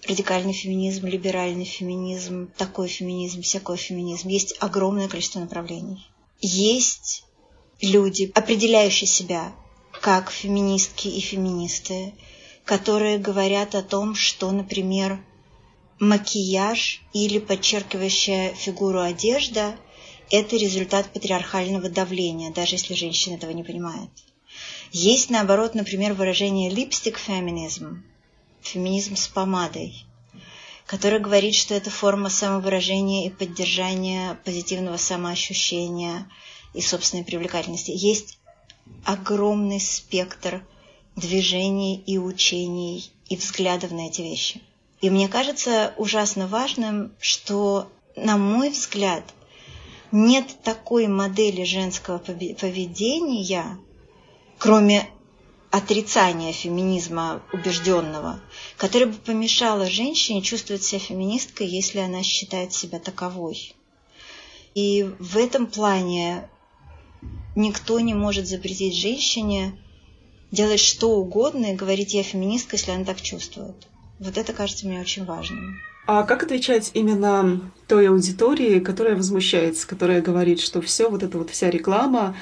радикальный 0.07 0.53
феминизм, 0.53 1.07
либеральный 1.07 1.65
феминизм, 1.65 2.51
такой 2.57 2.89
феминизм, 2.89 3.43
всякой 3.43 3.77
феминизм. 3.77 4.29
Есть 4.29 4.57
огромное 4.59 5.09
количество 5.09 5.39
направлений. 5.39 6.05
Есть 6.41 7.23
люди, 7.81 8.33
определяющие 8.35 9.07
себя 9.07 9.53
как 10.01 10.33
феминистки 10.33 11.07
и 11.07 11.21
феминисты, 11.21 12.15
которые 12.65 13.19
говорят 13.19 13.77
о 13.77 13.83
том, 13.83 14.17
что, 14.17 14.51
например, 14.51 15.25
макияж 16.01 17.03
или 17.13 17.39
подчеркивающая 17.39 18.55
фигуру 18.55 19.01
одежда– 19.01 19.77
это 20.31 20.57
результат 20.57 21.13
патриархального 21.13 21.89
давления, 21.89 22.53
даже 22.53 22.77
если 22.77 22.95
женщина 22.95 23.35
этого 23.35 23.51
не 23.51 23.65
понимает. 23.65 24.11
Есть, 24.93 25.31
наоборот, 25.31 25.75
например, 25.75 26.15
выражение 26.15 26.71
lipstick 26.71 27.17
feminism, 27.27 27.99
феминизм 28.61 29.17
с 29.17 29.29
помадой, 29.29 30.05
который 30.87 31.21
говорит, 31.21 31.55
что 31.55 31.75
это 31.75 31.91
форма 31.91 32.31
самовыражения 32.31 33.27
и 33.27 33.31
поддержания 33.31 34.39
позитивного 34.45 34.97
самоощущения 34.97 36.29
и 36.75 36.81
собственной 36.81 37.25
привлекательности. 37.25 37.93
Есть 37.95 38.39
огромный 39.05 39.81
спектр 39.81 40.67
движений 41.17 42.03
и 42.07 42.19
учений 42.19 43.11
и 43.29 43.37
взглядов 43.37 43.93
на 43.93 44.09
эти 44.09 44.23
вещи. 44.23 44.61
И 45.01 45.11
мне 45.11 45.29
кажется 45.29 45.95
ужасно 45.97 46.47
важным, 46.47 47.13
что, 47.21 47.91
на 48.17 48.37
мой 48.37 48.71
взгляд, 48.71 49.25
нет 50.13 50.57
такой 50.63 51.07
модели 51.07 51.65
женского 51.65 52.19
поведения, 52.19 53.79
кроме 54.59 55.09
отрицания 55.71 56.53
феминизма 56.53 57.43
убежденного, 57.53 58.41
которая 58.77 59.09
бы 59.09 59.15
помешала 59.15 59.87
женщине 59.87 60.43
чувствовать 60.43 60.83
себя 60.83 60.99
феминисткой, 60.99 61.69
если 61.69 62.01
она 62.01 62.23
считает 62.23 62.73
себя 62.73 62.99
таковой. 62.99 63.75
И 64.75 65.09
в 65.19 65.37
этом 65.37 65.67
плане 65.67 66.49
никто 67.55 68.01
не 68.01 68.15
может 68.15 68.47
запретить 68.47 68.97
женщине 68.97 69.79
делать 70.51 70.81
что 70.81 71.11
угодно 71.13 71.67
и 71.67 71.77
говорить 71.77 72.15
«я 72.15 72.23
феминистка», 72.23 72.77
если 72.77 72.91
она 72.91 73.05
так 73.05 73.21
чувствует. 73.21 73.87
Вот 74.19 74.37
это 74.37 74.53
кажется 74.53 74.87
мне 74.87 75.01
очень 75.01 75.25
важным. 75.25 75.81
А 76.13 76.25
как 76.25 76.43
отвечать 76.43 76.91
именно 76.95 77.61
той 77.87 78.09
аудитории, 78.09 78.81
которая 78.81 79.15
возмущается, 79.15 79.87
которая 79.87 80.21
говорит, 80.21 80.59
что 80.59 80.81
все 80.81 81.09
вот 81.09 81.23
эта 81.23 81.39
вот 81.39 81.51
вся 81.51 81.71
реклама 81.71 82.35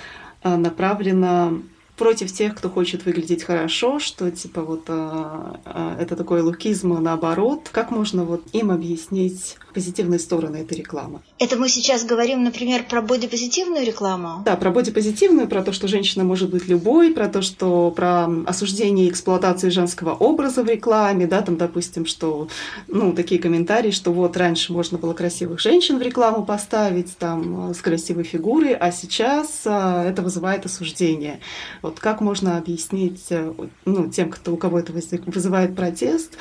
а, 0.42 0.56
направлена 0.56 1.52
против 1.98 2.32
тех, 2.32 2.54
кто 2.54 2.70
хочет 2.70 3.04
выглядеть 3.04 3.44
хорошо, 3.44 3.98
что 3.98 4.30
типа 4.30 4.62
вот 4.62 4.84
а, 4.88 5.60
а, 5.66 5.96
это 6.00 6.16
такой 6.16 6.40
лукизм 6.40 6.94
наоборот. 7.02 7.68
Как 7.70 7.90
можно 7.90 8.24
вот 8.24 8.42
им 8.54 8.70
объяснить 8.70 9.58
позитивные 9.78 10.18
стороны 10.18 10.56
этой 10.56 10.76
рекламы? 10.76 11.20
Это 11.38 11.56
мы 11.56 11.68
сейчас 11.68 12.04
говорим, 12.04 12.42
например, 12.42 12.82
про 12.88 13.00
бодипозитивную 13.00 13.86
рекламу? 13.86 14.42
Да, 14.44 14.56
про 14.56 14.70
бодипозитивную, 14.72 15.46
про 15.46 15.62
то, 15.62 15.72
что 15.72 15.86
женщина 15.86 16.24
может 16.24 16.50
быть 16.50 16.66
любой, 16.66 17.12
про 17.12 17.28
то, 17.28 17.42
что 17.42 17.92
про 17.92 18.26
осуждение 18.46 19.06
и 19.06 19.08
эксплуатацию 19.08 19.70
женского 19.70 20.14
образа 20.14 20.64
в 20.64 20.68
рекламе, 20.68 21.28
да, 21.28 21.42
там, 21.42 21.56
допустим, 21.56 22.06
что, 22.06 22.48
ну, 22.88 23.12
такие 23.12 23.40
комментарии, 23.40 23.92
что 23.92 24.12
вот 24.12 24.36
раньше 24.36 24.72
можно 24.72 24.98
было 24.98 25.12
красивых 25.12 25.60
женщин 25.60 25.98
в 25.98 26.02
рекламу 26.02 26.44
поставить, 26.44 27.16
там, 27.16 27.72
с 27.72 27.80
красивой 27.80 28.24
фигурой, 28.24 28.74
а 28.74 28.90
сейчас 28.90 29.62
а, 29.64 30.04
это 30.04 30.22
вызывает 30.22 30.66
осуждение. 30.66 31.38
Вот 31.82 32.00
как 32.00 32.20
можно 32.20 32.58
объяснить 32.58 33.26
э, 33.30 33.52
ну, 33.84 34.08
тем, 34.10 34.30
кто, 34.30 34.54
у 34.54 34.56
кого 34.56 34.80
это 34.80 34.92
вызывает 34.92 35.76
протест, 35.76 36.36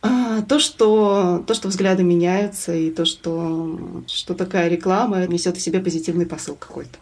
то, 0.00 0.58
что, 0.58 1.44
то, 1.46 1.54
что 1.54 1.68
взгляды 1.68 2.02
меняются, 2.02 2.74
и 2.74 2.90
то, 2.90 3.04
что, 3.04 3.78
что 4.06 4.34
такая 4.34 4.68
реклама 4.68 5.26
несет 5.26 5.56
в 5.56 5.60
себе 5.60 5.80
позитивный 5.80 6.26
посыл 6.26 6.54
какой-то. 6.54 6.98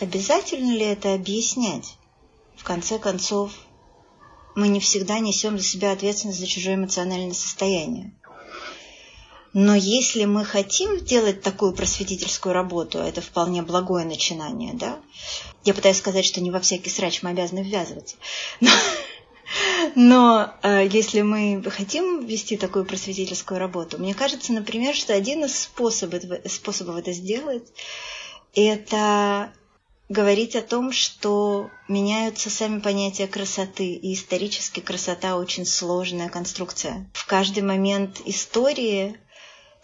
Обязательно 0.00 0.72
ли 0.72 0.84
это 0.84 1.14
объяснять? 1.14 1.96
В 2.56 2.64
конце 2.64 2.98
концов, 2.98 3.52
мы 4.54 4.68
не 4.68 4.80
всегда 4.80 5.18
несем 5.20 5.58
за 5.58 5.64
себя 5.64 5.92
ответственность 5.92 6.40
за 6.40 6.46
чужое 6.46 6.74
эмоциональное 6.74 7.34
состояние. 7.34 8.12
Но 9.54 9.74
если 9.74 10.24
мы 10.24 10.44
хотим 10.46 11.04
делать 11.04 11.42
такую 11.42 11.74
просветительскую 11.74 12.54
работу, 12.54 12.98
это 12.98 13.20
вполне 13.20 13.62
благое 13.62 14.06
начинание, 14.06 14.72
да? 14.72 14.98
Я 15.64 15.74
пытаюсь 15.74 15.98
сказать, 15.98 16.24
что 16.24 16.40
не 16.40 16.50
во 16.50 16.58
всякий 16.58 16.88
срач 16.88 17.22
мы 17.22 17.30
обязаны 17.30 17.62
ввязываться. 17.62 18.16
Но, 18.60 18.70
но 19.94 20.54
э, 20.62 20.86
если 20.90 21.22
мы 21.22 21.62
хотим 21.70 22.24
вести 22.26 22.56
такую 22.56 22.84
просветительскую 22.84 23.58
работу, 23.58 23.98
мне 23.98 24.14
кажется, 24.14 24.52
например, 24.52 24.94
что 24.94 25.14
один 25.14 25.44
из 25.44 25.58
способов, 25.58 26.22
способов 26.46 26.96
это 26.96 27.12
сделать, 27.12 27.66
это 28.54 29.52
говорить 30.08 30.56
о 30.56 30.62
том, 30.62 30.92
что 30.92 31.70
меняются 31.88 32.50
сами 32.50 32.80
понятия 32.80 33.26
красоты, 33.26 33.92
и 33.92 34.14
исторически 34.14 34.80
красота 34.80 35.36
очень 35.36 35.64
сложная 35.64 36.28
конструкция. 36.28 37.10
В 37.14 37.26
каждый 37.26 37.62
момент 37.62 38.20
истории 38.26 39.18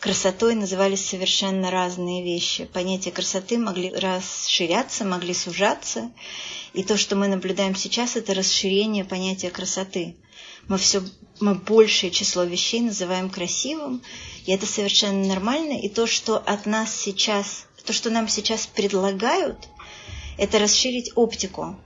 красотой 0.00 0.54
назывались 0.54 1.04
совершенно 1.04 1.70
разные 1.70 2.22
вещи. 2.22 2.64
Понятия 2.66 3.10
красоты 3.10 3.58
могли 3.58 3.92
расширяться, 3.92 5.04
могли 5.04 5.34
сужаться. 5.34 6.12
И 6.72 6.84
то, 6.84 6.96
что 6.96 7.16
мы 7.16 7.28
наблюдаем 7.28 7.74
сейчас, 7.74 8.16
это 8.16 8.34
расширение 8.34 9.04
понятия 9.04 9.50
красоты. 9.50 10.16
Мы 10.68 10.78
все 10.78 11.02
мы 11.40 11.54
большее 11.54 12.10
число 12.10 12.42
вещей 12.44 12.80
называем 12.80 13.30
красивым, 13.30 14.02
и 14.44 14.52
это 14.52 14.66
совершенно 14.66 15.26
нормально. 15.26 15.78
И 15.80 15.88
то, 15.88 16.06
что 16.06 16.36
от 16.36 16.66
нас 16.66 16.94
сейчас, 16.94 17.66
то, 17.84 17.92
что 17.92 18.10
нам 18.10 18.28
сейчас 18.28 18.66
предлагают, 18.66 19.68
это 20.36 20.58
расширить 20.58 21.12
оптику, 21.14 21.76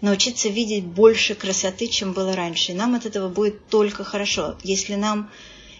научиться 0.00 0.48
видеть 0.48 0.84
больше 0.84 1.34
красоты, 1.34 1.88
чем 1.88 2.12
было 2.12 2.34
раньше. 2.34 2.72
И 2.72 2.74
нам 2.74 2.94
от 2.94 3.06
этого 3.06 3.28
будет 3.28 3.68
только 3.68 4.02
хорошо. 4.02 4.58
Если 4.62 4.94
нам, 4.94 5.30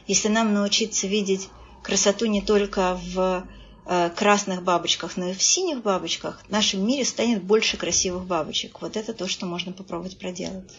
если 0.07 0.29
нам 0.29 0.53
научиться 0.53 1.07
видеть 1.07 1.49
красоту 1.83 2.27
не 2.27 2.41
только 2.41 2.99
в 3.13 3.47
э, 3.87 4.11
красных 4.11 4.63
бабочках, 4.63 5.17
но 5.17 5.29
и 5.29 5.35
в 5.35 5.43
синих 5.43 5.83
бабочках, 5.83 6.43
в 6.47 6.51
нашем 6.51 6.87
мире 6.87 7.05
станет 7.05 7.43
больше 7.43 7.77
красивых 7.77 8.25
бабочек. 8.25 8.81
Вот 8.81 8.97
это 8.97 9.13
то, 9.13 9.29
что 9.29 9.47
можно 9.47 9.73
попробовать 9.73 10.19
проделать. 10.19 10.71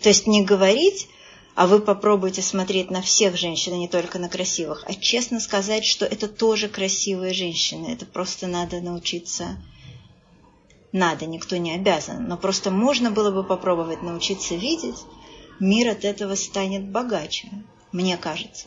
То 0.00 0.08
есть 0.08 0.26
не 0.26 0.44
говорить, 0.44 1.08
а 1.54 1.66
вы 1.66 1.80
попробуйте 1.80 2.40
смотреть 2.40 2.90
на 2.90 3.02
всех 3.02 3.36
женщин, 3.36 3.72
а 3.72 3.76
не 3.76 3.88
только 3.88 4.20
на 4.20 4.28
красивых, 4.28 4.84
а 4.86 4.94
честно 4.94 5.40
сказать, 5.40 5.84
что 5.84 6.04
это 6.04 6.28
тоже 6.28 6.68
красивые 6.68 7.34
женщины. 7.34 7.88
Это 7.88 8.06
просто 8.06 8.46
надо 8.46 8.80
научиться. 8.80 9.56
Надо, 10.92 11.26
никто 11.26 11.56
не 11.56 11.74
обязан. 11.74 12.28
Но 12.28 12.36
просто 12.36 12.70
можно 12.70 13.10
было 13.10 13.30
бы 13.30 13.42
попробовать 13.42 14.02
научиться 14.02 14.54
видеть. 14.54 14.98
Мир 15.58 15.88
от 15.88 16.04
этого 16.04 16.36
станет 16.36 16.88
богаче, 16.88 17.48
мне 17.90 18.16
кажется. 18.16 18.66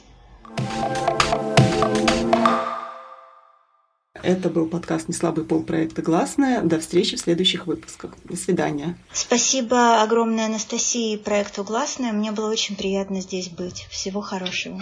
Это 4.24 4.50
был 4.50 4.68
подкаст 4.68 5.10
«Неслабый 5.10 5.44
пол» 5.44 5.64
проекта 5.64 6.02
«Гласная». 6.02 6.62
До 6.62 6.80
встречи 6.80 7.18
в 7.18 7.20
следующих 7.20 7.66
выпусках. 7.66 8.12
До 8.24 8.38
свидания. 8.38 8.96
Спасибо 9.12 10.02
огромное 10.02 10.46
Анастасии 10.46 11.14
и 11.14 11.18
проекту 11.18 11.64
«Гласная». 11.64 12.14
Мне 12.14 12.32
было 12.32 12.52
очень 12.52 12.76
приятно 12.76 13.20
здесь 13.22 13.50
быть. 13.50 13.88
Всего 13.90 14.22
хорошего. 14.22 14.82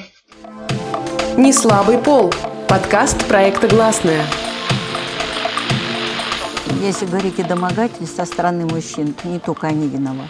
«Неслабый 1.38 1.98
пол»– 1.98 2.34
подкаст 2.68 3.26
проекта 3.28 3.68
«Гласная». 3.70 4.26
Если 6.82 7.06
говорить 7.06 7.40
о 7.40 7.44
домогательстве 7.44 8.08
со 8.08 8.26
стороны 8.26 8.66
мужчин, 8.66 9.16
не 9.24 9.40
только 9.40 9.68
они 9.68 9.88
виноваты. 9.88 10.30